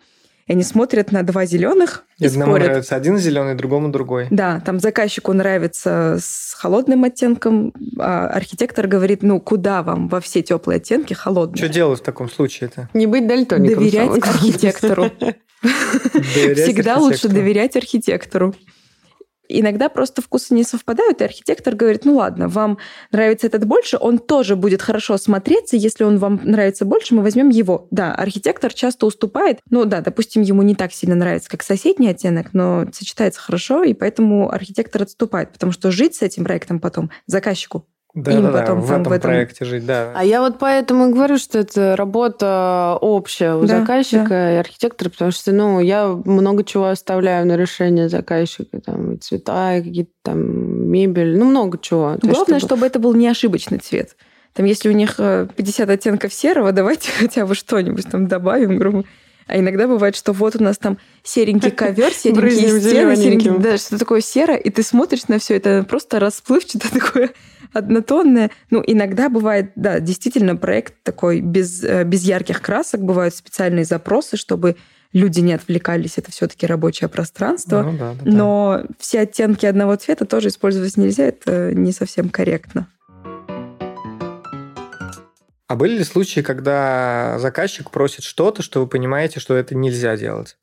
И 0.48 0.52
они 0.52 0.64
смотрят 0.64 1.12
на 1.12 1.24
два 1.24 1.46
зеленых 1.46 2.04
и 2.20 2.26
Одному 2.26 2.52
спорят. 2.52 2.68
нравится 2.68 2.96
один 2.96 3.18
зеленый, 3.18 3.56
другому 3.56 3.90
другой. 3.90 4.28
Да, 4.30 4.60
там 4.60 4.80
заказчику 4.80 5.32
нравится 5.34 6.18
с 6.20 6.54
холодным 6.58 7.04
оттенком, 7.06 7.74
а 7.98 8.28
архитектор 8.28 8.88
говорит, 8.88 9.24
ну 9.24 9.40
куда 9.40 9.84
вам 9.84 10.10
во 10.10 10.20
все 10.20 10.42
теплые 10.42 10.78
оттенки 10.78 11.14
холодные? 11.14 11.58
Что 11.58 11.70
делать 11.70 12.00
в 12.02 12.04
таком 12.04 12.30
случае-то? 12.30 12.90
Не 12.94 13.08
быть 13.08 13.28
дальтоником. 13.28 13.80
Доверять 13.80 14.18
архитектору. 14.18 15.12
Всегда 15.62 16.98
лучше 16.98 17.30
доверять 17.30 17.76
архитектору. 17.76 18.54
Иногда 19.60 19.90
просто 19.90 20.22
вкусы 20.22 20.54
не 20.54 20.64
совпадают, 20.64 21.22
и 21.22 21.24
архитектор 21.24 21.76
говорит, 21.76 22.06
ну 22.06 22.16
ладно, 22.16 22.48
вам 22.48 22.78
нравится 23.12 23.48
этот 23.48 23.66
больше, 23.66 23.98
он 24.00 24.18
тоже 24.18 24.56
будет 24.56 24.82
хорошо 24.82 25.18
смотреться, 25.18 25.76
если 25.76 26.04
он 26.04 26.18
вам 26.18 26.40
нравится 26.44 26.86
больше, 26.86 27.14
мы 27.14 27.22
возьмем 27.22 27.50
его. 27.50 27.88
Да, 27.92 28.14
архитектор 28.14 28.74
часто 28.74 29.06
уступает, 29.06 29.60
ну 29.70 29.86
да, 29.86 30.02
допустим, 30.02 30.42
ему 30.42 30.62
не 30.64 30.76
так 30.76 30.92
сильно 30.92 31.16
нравится, 31.16 31.50
как 31.50 31.64
соседний 31.64 32.10
оттенок, 32.10 32.54
но 32.54 32.86
сочетается 32.92 33.40
хорошо, 33.40 33.84
и 33.84 33.94
поэтому 33.94 34.52
архитектор 34.52 35.04
отступает, 35.04 35.52
потому 35.52 35.72
что 35.72 35.92
жить 35.92 36.16
с 36.16 36.22
этим 36.22 36.44
проектом 36.44 36.80
потом 36.80 37.12
заказчику 37.28 37.86
да, 38.14 38.32
им 38.32 38.44
да, 38.44 38.52
потом 38.52 38.80
да, 38.80 38.86
в 38.86 38.92
этом, 38.92 39.04
в 39.04 39.12
этом 39.12 39.32
проекте 39.32 39.66
жить, 39.66 39.86
да. 39.88 40.12
А 40.16 40.24
я 40.24 40.42
вот 40.42 40.60
поэтому 40.60 41.10
и 41.10 41.14
говорю, 41.14 41.40
что 41.40 41.58
это 41.58 41.96
работа 41.96 42.98
общая 43.02 43.56
у 43.56 43.66
да, 43.66 43.80
заказчика 43.80 44.30
да. 44.30 44.54
и 44.54 44.56
архитектора, 44.58 45.10
потому 45.10 45.32
что, 45.32 45.52
ну, 45.52 45.80
я 45.80 46.08
много 46.08 46.64
чего 46.64 46.90
оставляю 46.90 47.48
на 47.48 47.58
решение 47.58 48.10
заказчика, 48.10 48.80
там, 48.82 49.14
и 49.14 49.18
цвета, 49.18 49.78
и 49.78 49.84
какие-то 49.84 50.12
там 50.22 50.92
мебель, 50.92 51.38
ну, 51.38 51.46
много 51.46 51.80
чего. 51.80 52.18
Главное, 52.22 52.60
чтобы... 52.60 52.60
чтобы 52.60 52.86
это 52.86 53.00
был 53.00 53.16
не 53.16 53.28
ошибочный 53.28 53.80
цвет. 53.80 54.16
Там, 54.54 54.68
если 54.68 54.90
у 54.90 54.94
них 54.94 55.16
50 55.18 55.90
э, 55.90 55.94
оттенков 55.94 56.34
серого, 56.34 56.72
давайте 56.72 57.10
хотя 57.18 57.48
бы 57.48 57.56
что-нибудь 57.56 58.10
там 58.12 58.28
добавим, 58.28 58.78
грубо 58.78 59.06
а 59.48 59.60
иногда 59.60 59.88
бывает, 59.88 60.16
что 60.16 60.32
вот 60.32 60.56
у 60.56 60.64
нас 60.64 60.78
там 60.78 60.98
серенький 61.24 61.72
ковер, 61.72 62.14
серенькие 62.14 62.80
стены, 62.80 63.16
серенький, 63.16 63.52
да, 63.58 63.78
что 63.78 63.98
такое 63.98 64.22
серо, 64.22 64.56
и 64.56 64.70
ты 64.70 64.84
смотришь 64.84 65.28
на 65.28 65.40
все 65.40 65.56
это 65.56 65.84
просто 65.84 66.20
расплывчато 66.20 66.92
такое 66.94 67.32
однотонное. 67.74 68.52
Ну, 68.70 68.84
иногда 68.86 69.30
бывает, 69.30 69.72
да, 69.76 70.00
действительно, 70.00 70.56
проект 70.56 70.96
такой 71.04 71.42
без, 71.42 71.84
э, 71.84 72.04
без 72.04 72.24
ярких 72.24 72.62
красок, 72.62 73.02
бывают 73.02 73.36
специальные 73.36 73.86
запросы, 73.86 74.38
чтобы 74.38 74.78
люди 75.12 75.40
не 75.40 75.54
отвлекались, 75.54 76.18
это 76.18 76.32
все-таки 76.32 76.66
рабочее 76.66 77.08
пространство. 77.08 77.84
Ну, 77.84 77.98
да, 77.98 78.14
да, 78.14 78.22
Но 78.24 78.80
да. 78.84 78.96
все 79.00 79.22
оттенки 79.22 79.66
одного 79.66 79.96
цвета 79.96 80.26
тоже 80.26 80.50
использовать 80.50 80.98
нельзя, 80.98 81.26
это 81.26 81.74
не 81.74 81.92
совсем 81.92 82.30
корректно. 82.30 82.88
А 85.68 85.76
были 85.76 85.98
ли 85.98 86.04
случаи, 86.04 86.42
когда 86.42 87.38
заказчик 87.40 87.90
просит 87.90 88.24
что-то, 88.24 88.62
что 88.62 88.82
вы 88.82 88.88
понимаете, 88.88 89.40
что 89.40 89.56
это 89.56 89.76
нельзя 89.76 90.16
делать? 90.18 90.58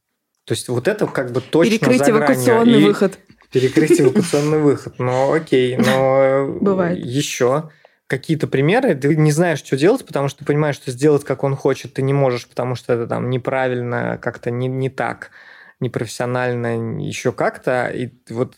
То 0.44 0.55
есть 0.55 0.68
вот 0.68 0.88
это 0.88 1.07
как 1.07 1.33
бы 1.33 1.40
точно 1.40 1.70
Перекрыть 1.70 2.05
за 2.05 2.11
эвакуационный 2.11 2.81
и... 2.81 2.85
выход. 2.85 3.18
Перекрыть 3.53 4.01
эвакуационный 4.01 4.59
выход. 4.59 4.99
Ну, 4.99 5.33
окей, 5.33 5.77
но 5.77 6.47
Бывает. 6.61 6.99
еще 6.99 7.71
какие-то 8.07 8.49
примеры, 8.49 8.97
ты 8.97 9.15
не 9.15 9.31
знаешь, 9.31 9.61
что 9.61 9.77
делать, 9.77 10.05
потому 10.05 10.29
что 10.29 10.41
ты 10.41 10.45
понимаешь, 10.45 10.75
что 10.75 10.91
сделать, 10.91 11.23
как 11.23 11.45
он 11.45 11.55
хочет, 11.55 11.95
ты 11.95 12.03
не 12.03 12.13
можешь, 12.13 12.49
потому 12.49 12.75
что 12.75 12.93
это 12.93 13.07
там 13.07 13.31
неправильно, 13.31 14.19
как-то 14.21 14.51
не, 14.51 14.67
не 14.67 14.91
так, 14.91 15.31
непрофессионально, 15.79 17.01
еще 17.01 17.31
как-то. 17.31 17.87
И 17.87 18.11
вот 18.29 18.57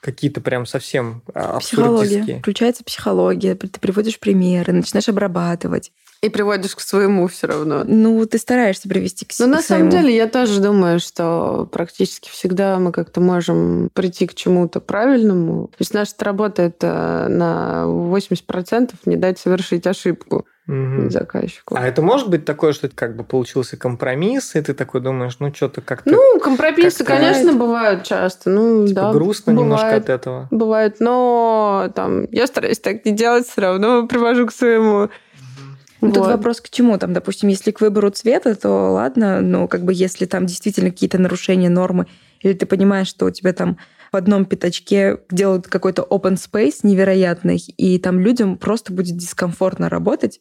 какие-то 0.00 0.40
прям 0.40 0.66
совсем 0.66 1.22
а, 1.34 1.60
Психология. 1.60 2.40
Включается 2.40 2.82
психология. 2.82 3.54
Ты 3.54 3.68
приводишь 3.78 4.18
примеры, 4.18 4.72
начинаешь 4.72 5.08
обрабатывать. 5.08 5.92
И 6.22 6.28
приводишь 6.28 6.76
к 6.76 6.80
своему 6.80 7.28
все 7.28 7.46
равно. 7.46 7.82
Ну, 7.86 8.26
ты 8.26 8.36
стараешься 8.36 8.88
привести 8.88 9.24
к, 9.24 9.30
Ну, 9.38 9.46
на 9.46 9.62
самом 9.62 9.88
деле, 9.88 10.14
я 10.14 10.26
тоже 10.26 10.60
думаю, 10.60 11.00
что 11.00 11.66
практически 11.72 12.28
всегда 12.28 12.78
мы 12.78 12.92
как-то 12.92 13.22
можем 13.22 13.88
прийти 13.94 14.26
к 14.26 14.34
чему-то 14.34 14.80
правильному. 14.80 15.68
То 15.68 15.76
есть 15.78 15.94
наша 15.94 16.12
работа 16.20 16.62
это 16.62 17.26
на 17.30 17.84
80% 17.86 18.92
не 19.06 19.16
дать 19.16 19.38
совершить 19.38 19.86
ошибку 19.86 20.46
угу. 20.70 21.10
заказчику. 21.10 21.74
А 21.76 21.86
это 21.86 22.02
может 22.02 22.28
быть 22.28 22.44
такое, 22.44 22.72
что 22.72 22.86
это 22.86 22.96
как 22.96 23.16
бы 23.16 23.24
получился 23.24 23.76
компромисс, 23.76 24.54
и 24.54 24.60
ты 24.60 24.74
такой 24.74 25.00
думаешь, 25.00 25.36
ну 25.38 25.52
что-то 25.54 25.80
как-то... 25.80 26.10
Ну, 26.10 26.38
компромиссы, 26.40 27.04
как 27.04 27.18
конечно, 27.18 27.52
бывают 27.52 28.04
часто. 28.04 28.50
Ну, 28.50 28.86
типа 28.86 29.00
да, 29.00 29.12
грустно 29.12 29.52
бывает, 29.52 29.64
немножко 29.64 29.96
от 29.96 30.08
этого. 30.08 30.48
Бывает, 30.50 30.96
но 31.00 31.90
там 31.94 32.26
я 32.30 32.46
стараюсь 32.46 32.78
так 32.78 33.04
не 33.04 33.12
делать, 33.12 33.46
все 33.46 33.60
равно 33.60 34.06
привожу 34.06 34.46
к 34.46 34.52
своему 34.52 35.10
ну, 36.00 36.08
вот. 36.08 36.14
Тут 36.14 36.26
вопрос 36.26 36.60
к 36.60 36.70
чему? 36.70 36.98
Там, 36.98 37.12
допустим, 37.12 37.48
если 37.48 37.70
к 37.70 37.80
выбору 37.80 38.10
цвета, 38.10 38.54
то 38.54 38.92
ладно, 38.92 39.40
но 39.40 39.68
как 39.68 39.84
бы 39.84 39.92
если 39.94 40.26
там 40.26 40.46
действительно 40.46 40.90
какие-то 40.90 41.18
нарушения 41.18 41.68
нормы, 41.68 42.06
или 42.40 42.54
ты 42.54 42.66
понимаешь, 42.66 43.08
что 43.08 43.26
у 43.26 43.30
тебя 43.30 43.52
там 43.52 43.78
в 44.12 44.16
одном 44.16 44.44
пятачке 44.44 45.18
делают 45.30 45.68
какой-то 45.68 46.06
open 46.08 46.34
space 46.34 46.80
невероятный, 46.82 47.58
и 47.58 47.98
там 47.98 48.18
людям 48.20 48.56
просто 48.56 48.92
будет 48.92 49.16
дискомфортно 49.16 49.88
работать, 49.88 50.40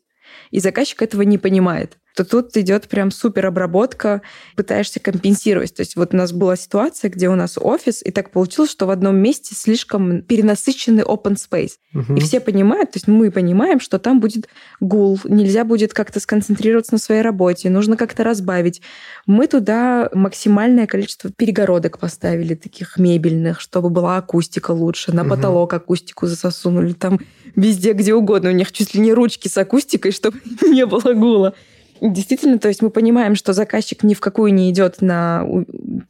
и 0.52 0.60
заказчик 0.60 1.02
этого 1.02 1.24
не 1.24 1.38
понимает 1.38 1.98
то 2.20 2.26
тут 2.26 2.58
идет 2.58 2.90
прям 2.90 3.12
супер 3.12 3.46
обработка, 3.46 4.22
пытаешься 4.58 5.00
компенсировать. 5.00 5.74
То 5.74 5.84
есть 5.84 5.96
вот 5.96 6.14
у 6.14 6.18
нас 6.18 6.34
была 6.34 6.58
ситуация, 6.58 7.10
где 7.10 7.30
у 7.30 7.36
нас 7.36 7.58
офис, 7.58 8.02
и 8.04 8.12
так 8.12 8.32
получилось, 8.32 8.72
что 8.72 8.88
в 8.88 8.90
одном 8.90 9.16
месте 9.16 9.56
слишком 9.56 10.22
перенасыщенный 10.24 11.04
open 11.04 11.38
space. 11.38 11.76
Угу. 11.94 12.18
И 12.18 12.20
все 12.20 12.42
понимают, 12.42 12.92
то 12.92 12.98
есть 12.98 13.08
мы 13.08 13.32
понимаем, 13.32 13.80
что 13.80 14.00
там 14.00 14.20
будет 14.20 14.50
гул, 14.82 15.18
нельзя 15.24 15.64
будет 15.64 15.94
как-то 15.94 16.20
сконцентрироваться 16.20 16.94
на 16.94 16.98
своей 16.98 17.22
работе, 17.22 17.70
нужно 17.70 17.96
как-то 17.96 18.26
разбавить. 18.26 18.82
Мы 19.26 19.48
туда 19.48 20.10
максимальное 20.14 20.88
количество 20.88 21.32
перегородок 21.32 22.00
поставили, 22.00 22.54
таких 22.54 22.98
мебельных, 22.98 23.62
чтобы 23.62 23.90
была 23.90 24.18
акустика 24.18 24.72
лучше, 24.72 25.14
на 25.14 25.22
угу. 25.22 25.30
потолок 25.30 25.74
акустику 25.74 26.28
засунули, 26.28 26.92
там 26.92 27.22
везде, 27.56 27.94
где 27.94 28.14
угодно. 28.14 28.50
У 28.50 28.54
них 28.54 28.74
чуть 28.74 28.94
ли 28.94 29.00
не 29.00 29.14
ручки 29.14 29.48
с 29.48 29.58
акустикой, 29.58 30.12
чтобы 30.12 30.38
не 30.68 30.86
было 30.86 31.14
гула. 31.14 31.54
Действительно, 32.02 32.60
то 32.60 32.68
есть 32.68 32.82
мы 32.82 32.90
понимаем, 32.90 33.36
что 33.36 33.54
заказчик 33.54 34.04
ни 34.04 34.14
в 34.14 34.20
какую 34.20 34.54
не 34.54 34.70
идет 34.70 35.02
на 35.02 35.46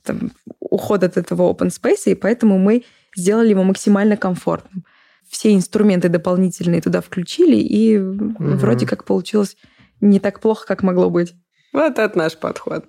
там, 0.04 0.32
уход 0.60 1.04
от 1.04 1.18
этого 1.18 1.52
open 1.52 1.70
space, 1.70 2.12
и 2.12 2.16
поэтому 2.16 2.60
мы 2.60 2.84
сделали 3.16 3.50
его 3.50 3.64
максимально 3.64 4.18
комфортным. 4.18 4.86
Все 5.30 5.54
инструменты 5.54 6.10
дополнительные 6.10 6.82
туда 6.82 7.02
включили, 7.02 7.56
и 7.56 7.98
угу. 7.98 8.34
вроде 8.38 8.86
как 8.86 9.04
получилось 9.04 9.58
не 10.02 10.20
так 10.20 10.40
плохо, 10.40 10.66
как 10.68 10.84
могло 10.84 11.10
быть. 11.10 11.34
Вот 11.74 12.00
это 12.00 12.18
наш 12.18 12.38
подход. 12.38 12.86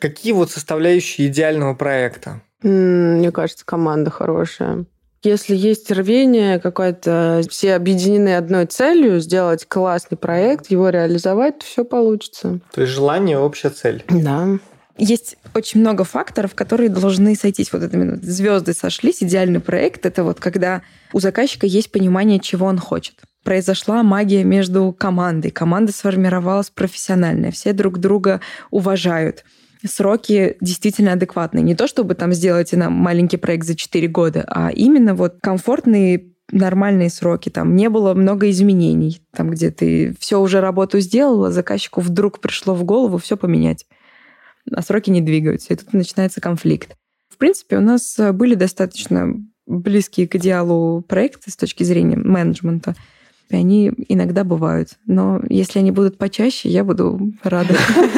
Какие 0.00 0.32
вот 0.32 0.50
составляющие 0.50 1.28
идеального 1.28 1.74
проекта? 1.74 2.42
Мне 2.62 3.30
кажется, 3.32 3.64
команда 3.64 4.10
хорошая. 4.10 4.86
Если 5.26 5.56
есть 5.56 5.90
рвение 5.90 6.60
какое-то, 6.60 7.42
все 7.50 7.74
объединены 7.74 8.36
одной 8.36 8.66
целью, 8.66 9.18
сделать 9.18 9.66
классный 9.66 10.16
проект, 10.16 10.70
его 10.70 10.88
реализовать, 10.88 11.58
то 11.58 11.64
все 11.64 11.84
получится. 11.84 12.60
То 12.72 12.82
есть 12.82 12.92
желание– 12.92 13.36
общая 13.40 13.70
цель. 13.70 14.04
Да. 14.08 14.46
Есть 14.98 15.36
очень 15.52 15.80
много 15.80 16.04
факторов, 16.04 16.54
которые 16.54 16.90
должны 16.90 17.34
сойтись. 17.34 17.72
Вот 17.72 17.82
это 17.82 17.96
именно 17.96 18.16
звезды 18.22 18.72
сошлись, 18.72 19.20
идеальный 19.20 19.58
проект. 19.58 20.06
Это 20.06 20.22
вот 20.22 20.38
когда 20.38 20.82
у 21.12 21.18
заказчика 21.18 21.66
есть 21.66 21.90
понимание, 21.90 22.38
чего 22.38 22.66
он 22.66 22.78
хочет. 22.78 23.16
Произошла 23.42 24.04
магия 24.04 24.44
между 24.44 24.94
командой. 24.96 25.50
Команда 25.50 25.90
сформировалась 25.92 26.70
профессиональная. 26.70 27.50
Все 27.50 27.72
друг 27.72 27.98
друга 27.98 28.40
уважают 28.70 29.44
сроки 29.86 30.56
действительно 30.60 31.12
адекватные. 31.12 31.62
Не 31.62 31.74
то, 31.74 31.86
чтобы 31.86 32.14
там 32.14 32.32
сделать 32.32 32.72
нам 32.72 32.92
маленький 32.92 33.36
проект 33.36 33.66
за 33.66 33.74
4 33.76 34.08
года, 34.08 34.44
а 34.46 34.70
именно 34.70 35.14
вот 35.14 35.36
комфортные 35.42 36.32
нормальные 36.52 37.10
сроки, 37.10 37.48
там 37.48 37.74
не 37.74 37.88
было 37.88 38.14
много 38.14 38.48
изменений, 38.50 39.20
там 39.32 39.50
где 39.50 39.70
ты 39.70 40.14
все 40.20 40.40
уже 40.40 40.60
работу 40.60 41.00
сделала, 41.00 41.50
заказчику 41.50 42.00
вдруг 42.00 42.40
пришло 42.40 42.74
в 42.74 42.84
голову 42.84 43.18
все 43.18 43.36
поменять, 43.36 43.86
а 44.70 44.82
сроки 44.82 45.10
не 45.10 45.20
двигаются, 45.20 45.72
и 45.72 45.76
тут 45.76 45.92
начинается 45.92 46.40
конфликт. 46.40 46.94
В 47.28 47.36
принципе, 47.36 47.78
у 47.78 47.80
нас 47.80 48.16
были 48.32 48.54
достаточно 48.54 49.34
близкие 49.66 50.28
к 50.28 50.36
идеалу 50.36 51.02
проекты 51.02 51.50
с 51.50 51.56
точки 51.56 51.82
зрения 51.82 52.16
менеджмента 52.16 52.94
и 53.48 53.56
они 53.56 53.92
иногда 54.08 54.42
бывают. 54.42 54.90
Но 55.06 55.40
если 55.48 55.78
они 55.78 55.92
будут 55.92 56.18
почаще, 56.18 56.68
я 56.68 56.82
буду 56.82 57.32
рада. 57.42 57.74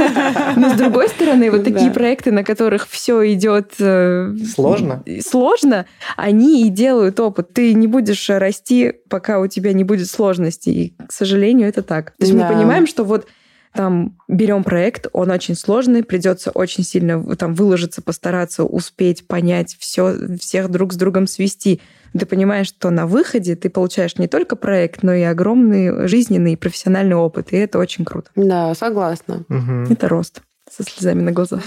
Но 0.57 0.71
с 0.71 0.79
другой 0.79 1.09
стороны, 1.09 1.51
вот 1.51 1.65
такие 1.65 1.91
проекты, 1.91 2.33
на 2.33 2.45
которых 2.45 2.89
все 2.89 3.33
идет 3.33 3.75
э, 3.79 4.35
сложно, 4.55 5.05
сложно, 5.21 5.87
они 6.17 6.67
и 6.67 6.71
делают 6.71 7.21
опыт. 7.21 7.53
Ты 7.53 7.75
не 7.75 7.87
будешь 7.87 8.29
расти, 8.31 8.95
пока 9.09 9.41
у 9.41 9.47
тебя 9.47 9.73
не 9.73 9.85
будет 9.85 10.09
сложностей. 10.09 10.73
И, 10.73 10.95
к 11.07 11.13
сожалению, 11.13 11.69
это 11.69 11.83
так. 11.83 12.13
То 12.13 12.25
есть 12.25 12.33
мы 12.33 12.47
понимаем, 12.47 12.87
что 12.87 13.05
вот 13.05 13.27
там 13.75 14.17
берем 14.29 14.65
проект, 14.65 15.09
он 15.13 15.31
очень 15.31 15.55
сложный, 15.55 16.03
придется 16.03 16.51
очень 16.51 16.85
сильно 16.85 17.37
там 17.37 17.55
выложиться, 17.55 18.01
постараться 18.03 18.65
успеть 18.65 19.27
понять 19.27 19.77
все, 19.79 20.17
всех 20.41 20.71
друг 20.71 20.95
с 20.95 20.97
другом 20.97 21.27
свести 21.27 21.81
ты 22.17 22.27
понимаешь, 22.27 22.69
что 22.69 22.91
на 22.91 23.07
выходе 23.07 23.57
ты 23.57 23.71
получаешь 23.71 24.17
не 24.19 24.29
только 24.29 24.57
проект, 24.57 25.03
но 25.03 25.13
и 25.13 25.23
огромный 25.23 26.07
жизненный 26.09 26.53
и 26.53 26.57
профессиональный 26.57 27.17
опыт. 27.17 27.53
И 27.53 27.57
это 27.57 27.79
очень 27.79 28.05
круто. 28.05 28.31
Да, 28.37 28.75
согласна. 28.75 29.45
Угу. 29.49 29.93
Это 29.93 30.09
рост 30.09 30.43
со 30.71 30.83
слезами 30.85 31.23
на 31.23 31.33
глазах. 31.33 31.63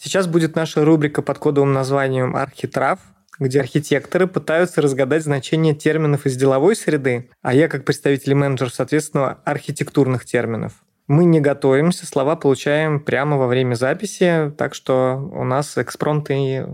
Сейчас 0.00 0.26
будет 0.26 0.56
наша 0.56 0.84
рубрика 0.84 1.22
под 1.22 1.38
кодовым 1.38 1.72
названием 1.72 2.34
«Архитрав», 2.34 3.00
где 3.38 3.60
архитекторы 3.60 4.26
пытаются 4.26 4.80
разгадать 4.80 5.22
значение 5.22 5.74
терминов 5.74 6.26
из 6.26 6.36
деловой 6.36 6.76
среды, 6.76 7.30
а 7.42 7.54
я, 7.54 7.68
как 7.68 7.84
представитель 7.84 8.34
менеджеров, 8.34 8.74
соответственно, 8.74 9.38
архитектурных 9.44 10.24
терминов. 10.24 10.72
Мы 11.08 11.24
не 11.24 11.40
готовимся, 11.40 12.06
слова 12.06 12.36
получаем 12.36 13.00
прямо 13.00 13.38
во 13.38 13.46
время 13.46 13.74
записи, 13.74 14.52
так 14.58 14.74
что 14.74 15.16
у 15.32 15.42
нас 15.42 15.78
экспромт 15.78 16.30
и 16.30 16.64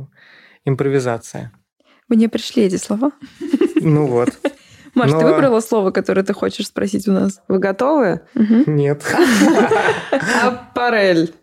импровизация. 0.65 1.53
Мне 2.09 2.29
пришли 2.29 2.65
эти 2.65 2.77
слова. 2.77 3.13
Ну 3.77 4.07
вот. 4.07 4.31
Маш, 4.95 5.11
Но... 5.11 5.21
ты 5.21 5.27
выбрала 5.27 5.61
слово, 5.61 5.91
которое 5.91 6.23
ты 6.23 6.35
хочешь 6.35 6.67
спросить 6.67 7.09
у 7.09 7.13
нас? 7.13 7.43
Вы 7.49 7.59
готовы? 7.59 8.23
Угу. 8.35 8.71
Нет. 8.71 9.03
Аппарель. 10.43 11.35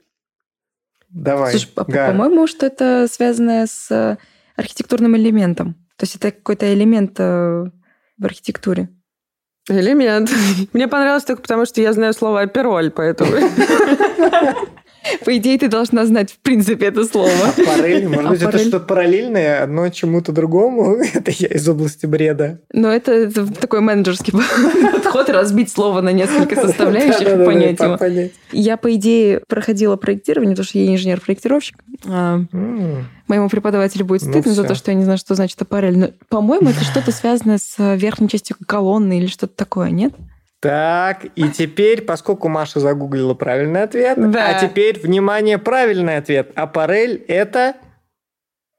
Давай. 1.10 1.52
Слушай, 1.52 1.70
по-моему, 1.74 2.48
что 2.48 2.66
это 2.66 3.08
связано 3.10 3.68
с 3.68 4.18
архитектурным 4.56 5.18
элементом. 5.18 5.74
То 5.98 6.04
есть 6.04 6.16
это 6.16 6.32
какой-то 6.32 6.74
элемент 6.74 7.20
э, 7.20 7.66
в 8.18 8.26
архитектуре. 8.26 8.90
Элемент. 9.70 10.30
Мне 10.74 10.88
понравилось 10.88 11.24
только 11.24 11.42
потому, 11.42 11.66
что 11.66 11.82
я 11.82 11.94
знаю 11.94 12.14
слово 12.14 12.42
«апероль», 12.42 12.92
поэтому... 12.92 13.32
По 15.26 15.36
идее, 15.38 15.58
ты 15.58 15.68
должна 15.68 16.06
знать, 16.06 16.32
в 16.32 16.38
принципе, 16.40 16.88
это 16.88 17.06
слово. 17.06 17.32
Аппарель. 17.58 18.08
Может 18.08 18.30
быть, 18.30 18.42
это 18.42 18.60
что-то 18.60 18.80
параллельное, 18.82 19.64
одно 19.64 19.90
чему-то 19.90 20.32
другому? 20.32 20.98
Это 21.14 21.32
я 21.32 21.48
из 21.48 21.68
области 21.68 22.06
бреда. 22.06 22.60
Но 22.74 22.92
это, 22.92 23.12
это 23.12 23.54
такой 23.54 23.82
менеджерский 23.82 24.34
подход, 24.94 25.30
разбить 25.30 25.72
слово 25.72 26.02
на 26.02 26.12
несколько 26.12 26.56
составляющих 26.68 27.22
и 27.22 27.46
понять 27.46 27.80
его. 27.80 27.98
Я, 28.52 28.78
по 28.78 28.94
идее, 28.96 29.42
проходила 29.48 29.96
проектирование, 29.96 30.56
потому 30.56 30.66
что 30.66 30.80
я 30.80 30.94
инженер-проектировщик. 30.94 31.78
А, 32.08 32.42
моему 33.28 33.50
преподавателю 33.50 34.06
будет 34.06 34.24
ну 34.24 34.32
стыдно 34.32 34.54
за 34.54 34.64
то, 34.64 34.76
что 34.76 34.92
я 34.92 34.98
не 34.98 35.04
знаю, 35.04 35.18
что 35.18 35.36
значит 35.36 35.62
аппарель. 35.62 35.98
Но, 35.98 36.10
по-моему, 36.30 36.70
это 36.70 36.84
что-то 36.84 37.12
связанное 37.12 37.58
с 37.58 37.76
верхней 37.96 38.30
частью 38.30 38.56
колонны 38.66 39.20
или 39.20 39.28
что-то 39.28 39.56
такое, 39.56 39.90
нет? 39.90 40.14
Так, 40.62 41.26
и 41.36 41.50
теперь, 41.50 42.04
поскольку 42.04 42.48
Маша 42.48 42.80
загуглила 42.80 43.34
правильный 43.34 43.82
ответ, 43.82 44.16
да. 44.32 44.50
а 44.50 44.60
теперь, 44.62 45.00
внимание, 45.00 45.58
правильный 45.58 46.18
ответ. 46.18 46.52
Аппарель– 46.54 47.26
это... 47.28 47.76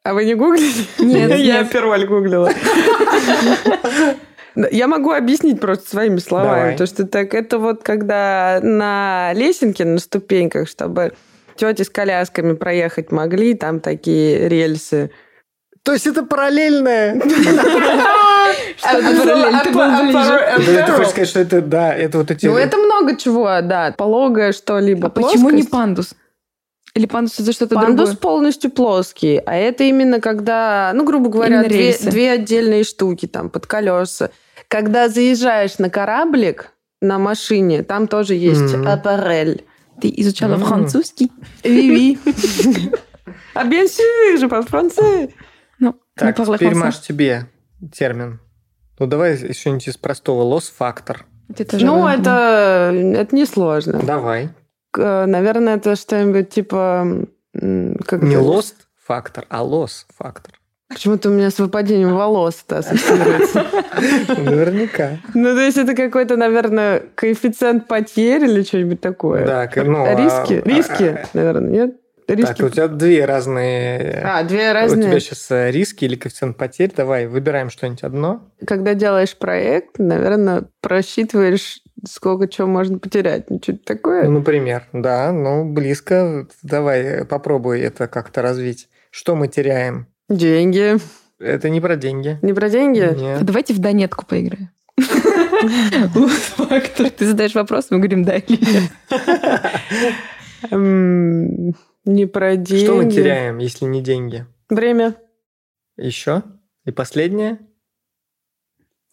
А 0.04 0.14
вы 0.14 0.24
не 0.24 0.34
гуглили? 0.34 0.84
Нет, 1.00 1.36
я 1.38 1.64
перволь 1.64 2.06
гуглила. 2.06 2.50
Я 4.70 4.86
могу 4.86 5.12
объяснить 5.12 5.60
просто 5.60 5.88
своими 5.88 6.18
словами. 6.18 6.60
Давай. 6.60 6.76
То, 6.76 6.86
что 6.86 7.06
так, 7.06 7.32
это 7.34 7.58
вот 7.58 7.82
когда 7.82 8.60
на 8.62 9.32
лесенке, 9.34 9.86
на 9.86 9.98
ступеньках, 9.98 10.68
чтобы 10.68 11.14
тети 11.56 11.82
с 11.82 11.88
колясками 11.88 12.52
проехать 12.52 13.10
могли, 13.12 13.54
там 13.54 13.80
такие 13.80 14.48
рельсы. 14.48 15.10
То 15.84 15.92
есть 15.92 16.06
это 16.06 16.22
параллельное? 16.22 17.20
Параллель, 18.82 20.86
ты 20.86 20.92
хочешь 20.92 21.10
сказать, 21.10 21.28
что 21.28 21.40
это, 21.40 21.60
да, 21.60 21.94
это 21.94 22.18
вот 22.18 22.30
эти... 22.30 22.46
Ну, 22.46 22.56
это 22.56 22.76
много 22.76 23.16
чего, 23.16 23.48
да. 23.62 23.92
Пологое 23.96 24.52
что-либо. 24.52 25.08
А 25.08 25.10
почему 25.10 25.50
не 25.50 25.64
пандус? 25.64 26.14
Или 26.94 27.06
пандус 27.06 27.40
это 27.40 27.52
что-то 27.52 27.74
другое? 27.74 27.96
Пандус 27.96 28.16
полностью 28.16 28.70
плоский, 28.70 29.38
а 29.38 29.56
это 29.56 29.84
именно 29.84 30.20
когда, 30.20 30.92
ну, 30.94 31.04
грубо 31.04 31.30
говоря, 31.30 31.64
две, 31.64 31.96
две 31.98 32.32
отдельные 32.32 32.84
штуки 32.84 33.26
там 33.26 33.50
под 33.50 33.66
колеса. 33.66 34.30
Когда 34.68 35.08
заезжаешь 35.08 35.78
на 35.78 35.90
кораблик 35.90 36.72
на 37.00 37.18
машине, 37.18 37.82
там 37.82 38.08
тоже 38.08 38.34
есть 38.34 38.74
mm-hmm. 38.74 38.88
аппарель. 38.88 39.64
Ты 40.00 40.12
изучала 40.16 40.54
mm-hmm. 40.54 40.64
французский? 40.64 41.32
Oui, 41.64 42.18
oui. 42.24 42.92
А 43.54 43.64
bien 43.64 43.86
sûr, 43.86 44.38
je 44.38 44.46
parle 44.46 44.66
français. 44.66 45.28
Так, 46.16 46.36
теперь, 46.36 46.74
Маш, 46.74 47.00
тебе 47.00 47.46
термин. 47.92 48.40
Ну, 48.98 49.06
давай 49.06 49.36
что-нибудь 49.52 49.88
из 49.88 49.96
простого. 49.96 50.42
Лос-фактор. 50.42 51.26
Ну, 51.72 52.06
это, 52.06 52.92
это 52.92 53.34
несложно. 53.34 54.00
Давай. 54.02 54.50
Наверное, 54.96 55.76
это 55.76 55.96
что-нибудь 55.96 56.50
типа... 56.50 57.26
Как 57.52 58.22
Не 58.22 58.36
lost 58.36 58.74
фактор, 59.04 59.46
а 59.48 59.62
loss 59.62 60.06
фактор. 60.16 60.54
Почему-то 60.88 61.30
у 61.30 61.32
меня 61.32 61.50
с 61.50 61.58
выпадением 61.58 62.14
волос-то 62.14 62.78
ассоциируется. 62.78 63.64
Наверняка. 64.28 65.18
Ну, 65.32 65.54
то 65.54 65.60
есть 65.60 65.78
это 65.78 65.94
какой-то, 65.94 66.36
наверное, 66.36 67.02
коэффициент 67.14 67.88
потерь 67.88 68.44
или 68.44 68.62
что-нибудь 68.62 69.00
такое. 69.00 69.46
Да, 69.46 69.70
ну... 69.76 70.04
Риски? 70.04 70.62
А, 70.62 70.68
Риски, 70.68 71.04
а, 71.04 71.26
наверное, 71.32 71.70
нет? 71.70 71.96
Риски... 72.34 72.54
Так, 72.54 72.66
у 72.66 72.70
тебя 72.70 72.88
две 72.88 73.24
разные... 73.24 74.22
А, 74.24 74.42
две 74.42 74.72
разные. 74.72 75.06
У 75.06 75.10
тебя 75.10 75.20
сейчас 75.20 75.50
э, 75.50 75.70
риски 75.70 76.04
или 76.04 76.16
коэффициент 76.16 76.56
потерь. 76.56 76.92
Давай, 76.96 77.26
выбираем 77.26 77.70
что-нибудь 77.70 78.02
одно. 78.02 78.48
Когда 78.66 78.94
делаешь 78.94 79.36
проект, 79.36 79.98
наверное, 79.98 80.64
просчитываешь, 80.80 81.82
сколько 82.08 82.48
чего 82.48 82.66
можно 82.66 82.98
потерять. 82.98 83.50
Ну, 83.50 83.60
что-то 83.62 83.84
такое. 83.84 84.24
Ну, 84.24 84.38
например, 84.38 84.84
да, 84.92 85.32
ну, 85.32 85.64
близко. 85.64 86.46
Давай, 86.62 87.02
э, 87.02 87.24
попробуй 87.24 87.80
это 87.80 88.08
как-то 88.08 88.42
развить. 88.42 88.88
Что 89.10 89.36
мы 89.36 89.48
теряем? 89.48 90.06
Деньги. 90.28 90.96
Это 91.38 91.68
не 91.68 91.80
про 91.80 91.96
деньги. 91.96 92.38
Не 92.42 92.52
про 92.52 92.68
деньги? 92.68 93.00
Нет. 93.00 93.42
Давайте 93.42 93.74
в 93.74 93.78
донетку 93.78 94.24
поиграем. 94.26 94.70
Фактор. 96.56 97.10
Ты 97.10 97.26
задаешь 97.26 97.54
вопрос, 97.54 97.86
мы 97.90 97.98
говорим 97.98 98.24
да 98.24 98.36
или 98.36 98.58
нет. 98.60 98.92
Не 102.04 102.26
про 102.26 102.56
деньги. 102.56 102.84
Что 102.84 102.96
мы 102.96 103.10
теряем, 103.10 103.58
если 103.58 103.84
не 103.84 104.02
деньги? 104.02 104.46
Время. 104.68 105.16
Еще? 105.96 106.42
И 106.84 106.90
последнее? 106.90 107.60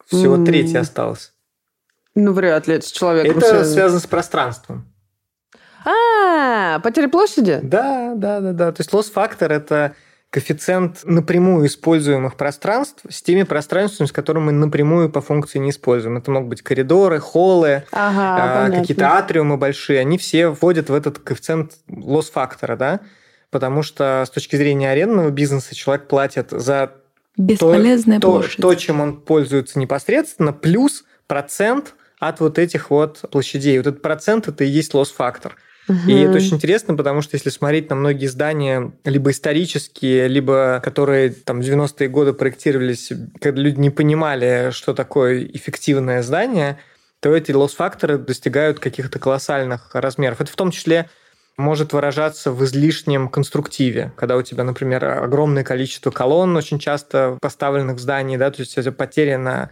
Всего 0.06 0.36
mm. 0.36 0.44
третье 0.44 0.80
осталось. 0.80 1.32
Ну, 2.14 2.32
вряд 2.32 2.66
ли 2.66 2.74
это 2.74 2.86
с 2.86 2.90
человеком 2.90 3.38
Это 3.38 3.46
связано, 3.46 3.72
связано 3.72 4.00
с 4.00 4.06
пространством. 4.06 4.92
А, 5.84 6.80
потеря 6.80 7.08
площади? 7.08 7.60
Да, 7.62 8.14
да, 8.16 8.40
да, 8.40 8.52
да. 8.52 8.72
То 8.72 8.80
есть 8.80 8.92
лосс-фактор– 8.92 9.52
это 9.52 9.94
коэффициент 10.30 11.00
напрямую 11.04 11.66
используемых 11.66 12.36
пространств 12.36 13.02
с 13.08 13.20
теми 13.20 13.42
пространствами, 13.42 14.06
с 14.06 14.12
которыми 14.12 14.44
мы 14.44 14.52
напрямую 14.52 15.10
по 15.10 15.20
функции 15.20 15.58
не 15.58 15.70
используем. 15.70 16.16
Это 16.16 16.30
могут 16.30 16.48
быть 16.48 16.62
коридоры, 16.62 17.18
холлы, 17.18 17.84
ага, 17.90 18.66
а, 18.66 18.70
какие-то 18.70 19.16
атриумы 19.16 19.56
большие. 19.56 19.98
Они 19.98 20.18
все 20.18 20.52
входят 20.52 20.88
в 20.88 20.94
этот 20.94 21.18
коэффициент 21.18 21.72
лосс-фактора, 21.88 22.76
да? 22.76 23.00
Потому 23.50 23.82
что 23.82 24.24
с 24.24 24.30
точки 24.30 24.54
зрения 24.54 24.90
арендного 24.92 25.30
бизнеса 25.30 25.74
человек 25.74 26.06
платит 26.06 26.50
за 26.52 26.92
Бесполезная 27.36 28.20
то, 28.20 28.42
то, 28.42 28.62
то, 28.62 28.74
чем 28.74 29.00
он 29.00 29.20
пользуется 29.20 29.78
непосредственно, 29.78 30.52
плюс 30.52 31.04
процент 31.26 31.94
от 32.18 32.38
вот 32.40 32.58
этих 32.58 32.90
вот 32.90 33.24
площадей. 33.30 33.78
Вот 33.78 33.86
этот 33.86 34.02
процент 34.02 34.46
это 34.46 34.62
и 34.62 34.68
есть 34.68 34.94
лосс-фактор. 34.94 35.56
И 36.06 36.20
это 36.20 36.34
очень 36.34 36.56
интересно, 36.56 36.94
потому 36.94 37.22
что 37.22 37.36
если 37.36 37.50
смотреть 37.50 37.90
на 37.90 37.96
многие 37.96 38.26
здания, 38.26 38.92
либо 39.04 39.30
исторические, 39.30 40.28
либо 40.28 40.80
которые 40.82 41.30
там 41.30 41.60
в 41.60 41.64
90-е 41.64 42.08
годы 42.08 42.32
проектировались, 42.32 43.12
когда 43.40 43.60
люди 43.60 43.78
не 43.80 43.90
понимали, 43.90 44.70
что 44.72 44.94
такое 44.94 45.44
эффективное 45.44 46.22
здание, 46.22 46.78
то 47.20 47.34
эти 47.34 47.52
лосс-факторы 47.52 48.18
достигают 48.18 48.80
каких-то 48.80 49.18
колоссальных 49.18 49.90
размеров. 49.94 50.40
Это 50.40 50.50
в 50.50 50.56
том 50.56 50.70
числе 50.70 51.08
может 51.56 51.92
выражаться 51.92 52.50
в 52.50 52.64
излишнем 52.64 53.28
конструктиве, 53.28 54.12
когда 54.16 54.36
у 54.36 54.42
тебя, 54.42 54.64
например, 54.64 55.04
огромное 55.04 55.62
количество 55.62 56.10
колонн 56.10 56.56
очень 56.56 56.78
часто 56.78 57.36
поставленных 57.40 57.96
в 57.96 58.00
здании, 58.00 58.36
да, 58.36 58.50
то 58.50 58.60
есть 58.60 58.76
это 58.78 58.90
потеря 58.92 59.38
на, 59.38 59.70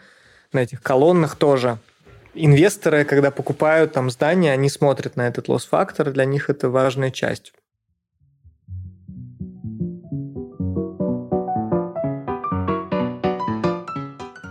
на 0.53 0.61
этих 0.61 0.83
колоннах 0.83 1.37
тоже. 1.37 1.79
Инвесторы, 2.41 3.05
когда 3.05 3.32
покупают 3.32 3.95
там 3.95 4.11
здание, 4.11 4.53
они 4.53 4.70
смотрят 4.70 5.16
на 5.16 5.26
этот 5.26 5.49
лосс-фактор, 5.49 6.12
для 6.12 6.24
них 6.24 6.49
это 6.49 6.70
важная 6.70 7.11
часть. 7.11 7.53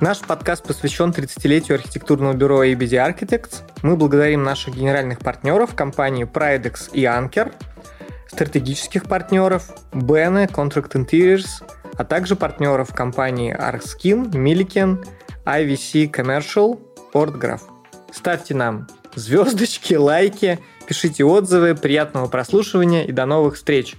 Наш 0.01 0.19
подкаст 0.19 0.67
посвящен 0.67 1.11
30-летию 1.11 1.75
архитектурного 1.75 2.33
бюро 2.33 2.65
ABD 2.65 2.91
Architects. 2.91 3.61
Мы 3.83 3.95
благодарим 3.95 4.43
наших 4.43 4.75
генеральных 4.75 5.19
партнеров, 5.19 5.73
компании 5.73 6.25
Pridex 6.25 6.91
и 6.91 7.03
Anker, 7.03 7.53
стратегических 8.27 9.05
партнеров 9.05 9.69
Bene, 9.93 10.51
Contract 10.51 10.91
Interiors, 10.91 11.63
а 11.97 12.03
также 12.03 12.35
партнеров 12.35 12.93
компании 12.93 13.55
Arkskin, 13.57 14.29
Milliken, 14.31 15.05
IVC 15.45 16.11
Commercial, 16.11 16.81
Portgraph. 17.13 17.76
Ставьте 18.11 18.55
нам 18.55 18.87
звездочки, 19.15 19.93
лайки, 19.95 20.59
пишите 20.87 21.23
отзывы, 21.23 21.75
приятного 21.75 22.27
прослушивания 22.27 23.05
и 23.05 23.11
до 23.11 23.25
новых 23.25 23.55
встреч! 23.55 23.95